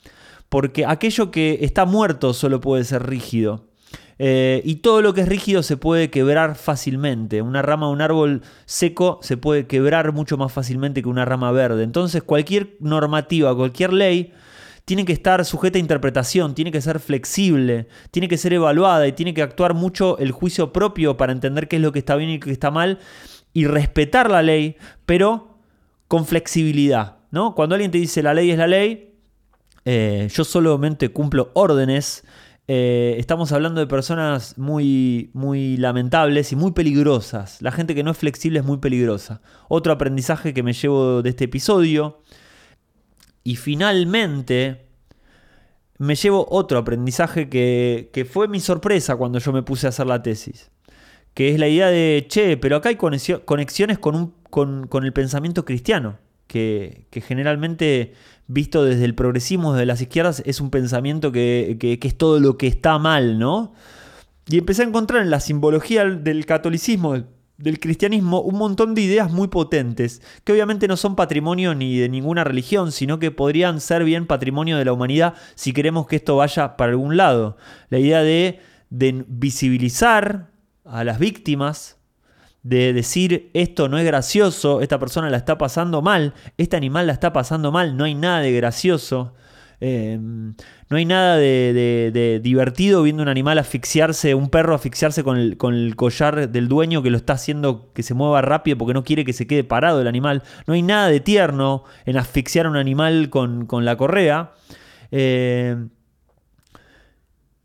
Porque 0.49 0.85
aquello 0.87 1.31
que 1.31 1.59
está 1.63 1.85
muerto 1.85 2.33
solo 2.33 2.61
puede 2.61 2.85
ser 2.85 3.07
rígido. 3.07 3.69
Eh, 4.19 4.61
y 4.65 4.77
todo 4.77 5.01
lo 5.01 5.15
que 5.15 5.23
es 5.23 5.29
rígido 5.29 5.63
se 5.63 5.77
puede 5.77 6.11
quebrar 6.11 6.57
fácilmente. 6.57 7.41
Una 7.41 7.63
rama 7.63 7.87
de 7.87 7.93
un 7.93 8.03
árbol 8.03 8.43
seco 8.65 9.19
se 9.23 9.37
puede 9.37 9.67
quebrar 9.67 10.13
mucho 10.13 10.37
más 10.37 10.53
fácilmente 10.53 11.03
que 11.03 11.09
una 11.09 11.25
rama 11.25 11.53
verde. 11.53 11.85
Entonces 11.85 12.23
cualquier 12.23 12.77
normativa, 12.81 13.55
cualquier 13.55 13.93
ley 13.93 14.33
tiene 14.91 15.05
que 15.05 15.13
estar 15.13 15.45
sujeta 15.45 15.79
a 15.79 15.81
interpretación, 15.81 16.53
tiene 16.53 16.73
que 16.73 16.81
ser 16.81 16.99
flexible, 16.99 17.87
tiene 18.11 18.27
que 18.27 18.37
ser 18.37 18.55
evaluada 18.55 19.07
y 19.07 19.13
tiene 19.13 19.33
que 19.33 19.41
actuar 19.41 19.73
mucho 19.73 20.19
el 20.19 20.33
juicio 20.33 20.73
propio 20.73 21.17
para 21.17 21.31
entender 21.31 21.69
qué 21.69 21.77
es 21.77 21.83
lo 21.83 21.93
que 21.93 22.01
está 22.01 22.17
bien 22.17 22.31
y 22.31 22.41
qué 22.41 22.51
está 22.51 22.73
mal 22.73 22.99
y 23.53 23.67
respetar 23.67 24.29
la 24.29 24.43
ley, 24.43 24.75
pero 25.07 25.61
con 26.09 26.27
flexibilidad. 26.27 27.19
¿no? 27.31 27.55
Cuando 27.55 27.77
alguien 27.77 27.93
te 27.93 27.99
dice 27.99 28.21
la 28.21 28.35
ley 28.35 28.51
es 28.51 28.59
la 28.59 28.67
ley, 28.67 29.15
eh, 29.85 30.27
yo 30.29 30.43
solamente 30.43 31.11
cumplo 31.11 31.53
órdenes 31.55 32.25
eh, 32.67 33.15
estamos 33.19 33.53
hablando 33.53 33.81
de 33.81 33.87
personas 33.87 34.59
muy, 34.59 35.31
muy 35.35 35.77
lamentables 35.77 36.51
y 36.51 36.57
muy 36.57 36.73
peligrosas. 36.73 37.63
La 37.63 37.71
gente 37.71 37.95
que 37.95 38.03
no 38.03 38.11
es 38.11 38.19
flexible 38.19 38.59
es 38.59 38.65
muy 38.65 38.79
peligrosa. 38.79 39.41
Otro 39.69 39.93
aprendizaje 39.93 40.53
que 40.53 40.65
me 40.65 40.73
llevo 40.73 41.23
de 41.23 41.31
este 41.31 41.45
episodio. 41.45 42.23
Y 43.43 43.57
finalmente 43.57 44.87
me 45.99 46.15
llevo 46.15 46.47
otro 46.51 46.79
aprendizaje 46.79 47.49
que, 47.49 48.29
fue 48.31 48.49
mi 48.49 48.61
sorpresa 48.61 49.17
cuando 49.17 49.39
yo 49.39 49.53
me 49.53 49.63
puse 49.63 49.87
a 49.87 49.91
hacer 49.91 50.07
la 50.07 50.23
tesis. 50.23 50.71
Que 51.35 51.53
es 51.53 51.61
la 51.61 51.69
idea 51.69 51.89
de, 51.89 52.27
che, 52.29 52.57
pero 52.57 52.77
acá 52.77 52.89
hay 52.89 52.97
conexiones 52.97 53.99
con, 53.99 54.35
el 55.05 55.13
pensamiento 55.13 55.65
cristiano 55.65 56.19
que, 56.47 57.07
generalmente, 57.27 58.15
visto 58.47 58.83
desde 58.85 59.05
el 59.05 59.15
progresismo, 59.15 59.75
desde 59.75 59.87
las 59.87 60.01
izquierdas, 60.01 60.43
es 60.47 60.61
un 60.61 60.71
pensamiento 60.71 61.33
que, 61.33 61.99
es 62.03 62.19
todo 62.19 62.41
lo 62.41 62.57
que 62.57 62.67
está 62.67 62.99
mal, 62.99 63.39
¿no? 63.39 63.75
Y 64.49 64.59
empecé 64.59 64.83
a 64.83 64.87
encontrar 64.87 65.23
en 65.23 65.31
la 65.31 65.39
simbología 65.39 66.05
del 66.05 66.47
catolicismo, 66.47 67.23
del 67.61 67.79
cristianismo, 67.79 68.41
un 68.41 68.57
montón 68.57 68.95
de 68.95 69.03
ideas 69.03 69.31
muy 69.31 69.49
potentes, 69.49 70.23
que 70.45 70.53
obviamente 70.53 70.89
no 70.89 70.97
son 70.97 71.15
patrimonio 71.15 71.75
ni 71.75 71.99
de 71.99 72.09
ninguna 72.09 72.43
religión, 72.43 72.91
sino 72.91 73.19
que 73.19 73.31
podrían 73.31 73.81
ser 73.81 74.03
bien 74.05 74.27
patrimonio 74.27 74.79
de 74.79 74.85
la 74.87 74.93
humanidad 74.93 75.35
si 75.55 75.73
queremos 75.73 76.07
que 76.07 76.17
esto 76.17 76.37
vaya 76.37 76.77
para 76.77 76.93
algún 76.93 77.17
lado. 77.17 77.57
La 77.91 77.99
idea 77.99 78.23
de, 78.23 78.61
de 78.89 79.25
visibilizar 79.29 80.51
a 80.85 81.05
las 81.05 81.19
víctimas, 81.19 81.99
de 82.63 82.93
decir 82.93 83.51
esto 83.53 83.89
no 83.89 83.99
es 83.99 84.05
gracioso, 84.05 84.81
esta 84.81 84.99
persona 84.99 85.31
la 85.31 85.37
está 85.37 85.59
pasando 85.59 86.03
mal, 86.03 86.35
este 86.57 86.77
animal 86.77 87.07
la 87.07 87.13
está 87.13 87.33
pasando 87.33 87.73
mal, 87.73 87.97
no 87.97 88.05
hay 88.05 88.15
nada 88.15 88.41
de 88.41 88.53
gracioso. 88.53 89.35
Em, 89.83 90.55
no 90.91 90.97
hay 90.99 91.07
nada 91.07 91.39
de, 91.39 92.41
divertido 92.43 93.03
viendo 93.03 93.23
un 93.23 93.31
animal 93.31 93.59
asfixiarse, 93.59 94.35
un 94.35 94.51
perro 94.51 94.75
asfixiarse 94.75 95.25
con 95.25 95.39
el, 95.39 95.97
collar 95.97 96.51
del 96.51 96.69
dueño 96.69 97.03
que 97.03 97.11
lo 97.11 97.17
está 97.17 97.33
haciendo 97.33 97.91
que 97.95 98.03
se 98.03 98.13
mueva 98.13 98.43
rápido 98.43 98.77
porque 98.77 98.93
no 98.93 99.05
quiere 99.05 99.25
que 99.25 99.33
se 99.33 99.47
quede 99.47 99.65
parado 99.65 100.01
el 100.03 100.07
animal. 100.07 100.43
No 100.67 100.75
hay 100.75 100.83
nada 100.83 101.09
de 101.09 101.21
tierno 101.21 101.85
en 102.05 102.19
asfixiar 102.19 102.67
a 102.67 102.71
un 102.71 102.77
animal 102.77 103.31
con, 103.31 103.67
la 103.85 103.97
correa. 103.97 104.53
Em, 105.11 105.91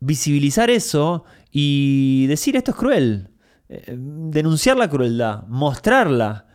visibilizar 0.00 0.70
eso 0.70 1.24
y 1.50 2.26
decir 2.28 2.56
esto 2.56 2.70
es 2.70 2.76
cruel. 2.76 3.30
Eh, 3.68 3.94
denunciar 3.96 4.76
la 4.76 4.88
crueldad, 4.88 5.46
mostrarla. 5.48 6.46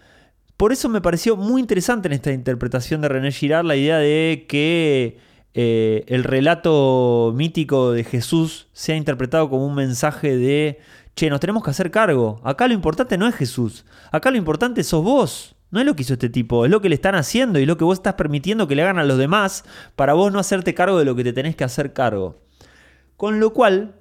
Por 0.58 0.71
eso 0.71 0.89
me 0.89 1.02
pareció 1.02 1.36
muy 1.38 1.62
interesante 1.62 2.08
en 2.08 2.13
esta 2.13 2.32
interpretación 2.32 3.02
de 3.02 3.10
René 3.10 3.32
Girard 3.32 3.65
la 3.65 3.76
idea 3.76 3.97
de 3.97 4.45
que 4.47 5.31
eh, 5.54 6.06
el 6.08 6.24
relato 6.24 7.34
mítico 7.36 7.92
de 7.92 8.04
Jesús 8.04 8.68
sea 8.72 8.96
interpretado 8.96 9.50
como 9.50 9.66
un 9.66 9.76
mensaje 9.76 10.38
de, 10.38 10.80
che, 11.16 11.30
nos 11.30 11.40
tenemos 11.40 11.64
que 11.64 11.72
hacer 11.72 11.92
cargo. 11.92 12.40
Acá 12.44 12.68
lo 12.68 12.74
importante 12.74 13.18
no 13.18 13.28
es 13.28 13.36
Jesús, 13.36 13.86
acá 14.12 14.32
lo 14.32 14.38
importante 14.38 14.84
sos 14.84 15.04
vos. 15.04 15.56
No 15.72 15.80
es 15.80 15.86
lo 15.86 15.96
que 15.96 16.02
hizo 16.02 16.14
este 16.14 16.30
tipo, 16.30 16.66
es 16.66 16.72
lo 16.72 16.82
que 16.82 16.90
le 16.90 16.96
están 16.96 17.16
haciendo 17.16 17.58
y 17.58 17.66
lo 17.66 17.78
que 17.78 17.86
vos 17.86 17.98
estás 17.98 18.16
permitiendo 18.16 18.68
que 18.68 18.76
le 18.76 18.82
hagan 18.82 19.00
a 19.00 19.06
los 19.06 19.18
demás 19.18 19.64
para 19.96 20.12
vos 20.12 20.30
no 20.32 20.38
hacerte 20.38 20.74
cargo 20.74 21.00
de 21.00 21.06
lo 21.06 21.16
que 21.16 21.24
te 21.24 21.32
tenés 21.32 21.56
que 21.56 21.64
hacer 21.64 21.94
cargo. 21.94 22.42
Con 23.16 23.40
lo 23.40 23.54
cual, 23.54 23.96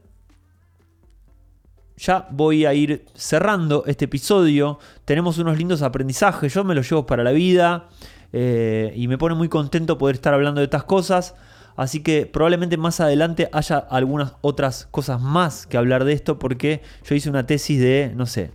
ya 1.96 2.26
voy 2.32 2.66
a 2.66 2.74
ir 2.74 3.06
cerrando 3.14 3.84
este 3.86 4.06
episodio. 4.06 4.80
Tenemos 5.04 5.38
unos 5.38 5.58
lindos 5.58 5.82
aprendizajes, 5.82 6.52
yo 6.52 6.64
me 6.64 6.74
los 6.74 6.90
llevo 6.90 7.06
para 7.06 7.22
la 7.22 7.30
vida 7.30 7.88
eh, 8.32 8.92
y 8.96 9.08
me 9.08 9.18
pone 9.18 9.34
muy 9.34 9.48
contento 9.48 9.98
poder 9.98 10.16
estar 10.16 10.34
hablando 10.34 10.60
de 10.60 10.66
estas 10.66 10.84
cosas. 10.84 11.34
Así 11.76 12.02
que 12.02 12.26
probablemente 12.26 12.76
más 12.76 13.00
adelante 13.00 13.48
haya 13.52 13.78
algunas 13.78 14.34
otras 14.42 14.88
cosas 14.90 15.20
más 15.20 15.66
que 15.66 15.78
hablar 15.78 16.04
de 16.04 16.12
esto 16.12 16.38
porque 16.38 16.82
yo 17.04 17.14
hice 17.14 17.30
una 17.30 17.46
tesis 17.46 17.80
de, 17.80 18.12
no 18.14 18.26
sé, 18.26 18.50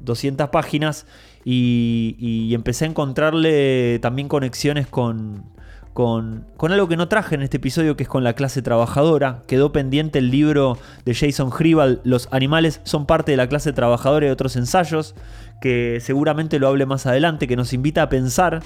200 0.00 0.48
páginas 0.48 1.06
y, 1.44 2.52
empecé 2.54 2.84
a 2.84 2.88
encontrarle 2.88 3.98
también 4.00 4.28
conexiones 4.28 4.86
con, 4.86 5.44
con, 5.92 6.46
algo 6.60 6.88
que 6.88 6.96
no 6.96 7.08
traje 7.08 7.34
en 7.34 7.42
este 7.42 7.58
episodio, 7.58 7.96
que 7.96 8.04
es 8.04 8.08
con 8.08 8.24
la 8.24 8.32
clase 8.32 8.62
trabajadora. 8.62 9.42
Quedó 9.46 9.70
pendiente 9.70 10.18
el 10.18 10.30
libro 10.30 10.78
de 11.04 11.14
Jason 11.14 11.50
Hribal, 11.50 12.00
Los 12.02 12.28
animales 12.32 12.80
son 12.84 13.06
parte 13.06 13.32
de 13.32 13.36
la 13.36 13.48
clase 13.48 13.72
trabajadora 13.72 14.26
y 14.26 14.30
otros 14.30 14.56
ensayos, 14.56 15.14
que 15.60 15.98
seguramente 16.00 16.58
lo 16.58 16.68
hable 16.68 16.86
más 16.86 17.06
adelante, 17.06 17.46
que 17.46 17.56
nos 17.56 17.72
invita 17.72 18.02
a 18.02 18.08
pensar 18.08 18.62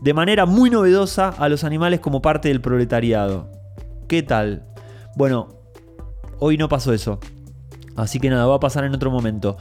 de 0.00 0.14
manera 0.14 0.46
muy 0.46 0.70
novedosa 0.70 1.30
a 1.30 1.48
los 1.48 1.64
animales 1.64 2.00
como 2.00 2.22
parte 2.22 2.48
del 2.48 2.60
proletariado. 2.60 3.50
¿Qué 4.06 4.22
tal? 4.22 4.66
Bueno, 5.16 5.48
hoy 6.38 6.56
no 6.56 6.68
pasó 6.68 6.92
eso. 6.92 7.18
Así 7.96 8.20
que 8.20 8.30
nada, 8.30 8.46
va 8.46 8.56
a 8.56 8.60
pasar 8.60 8.84
en 8.84 8.94
otro 8.94 9.10
momento. 9.10 9.56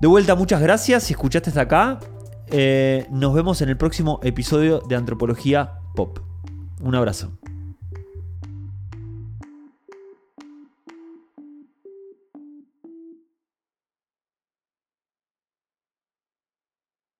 De 0.00 0.08
vuelta, 0.08 0.34
muchas 0.34 0.60
gracias 0.60 1.04
si 1.04 1.12
escuchaste 1.12 1.50
hasta 1.50 1.62
acá. 1.62 2.00
Eh, 2.48 3.06
nos 3.10 3.34
vemos 3.34 3.60
en 3.60 3.68
el 3.68 3.76
próximo 3.76 4.20
episodio 4.22 4.80
de 4.88 4.96
Antropología 4.96 5.72
Pop. 5.94 6.18
Un 6.80 6.94
abrazo. 6.94 7.32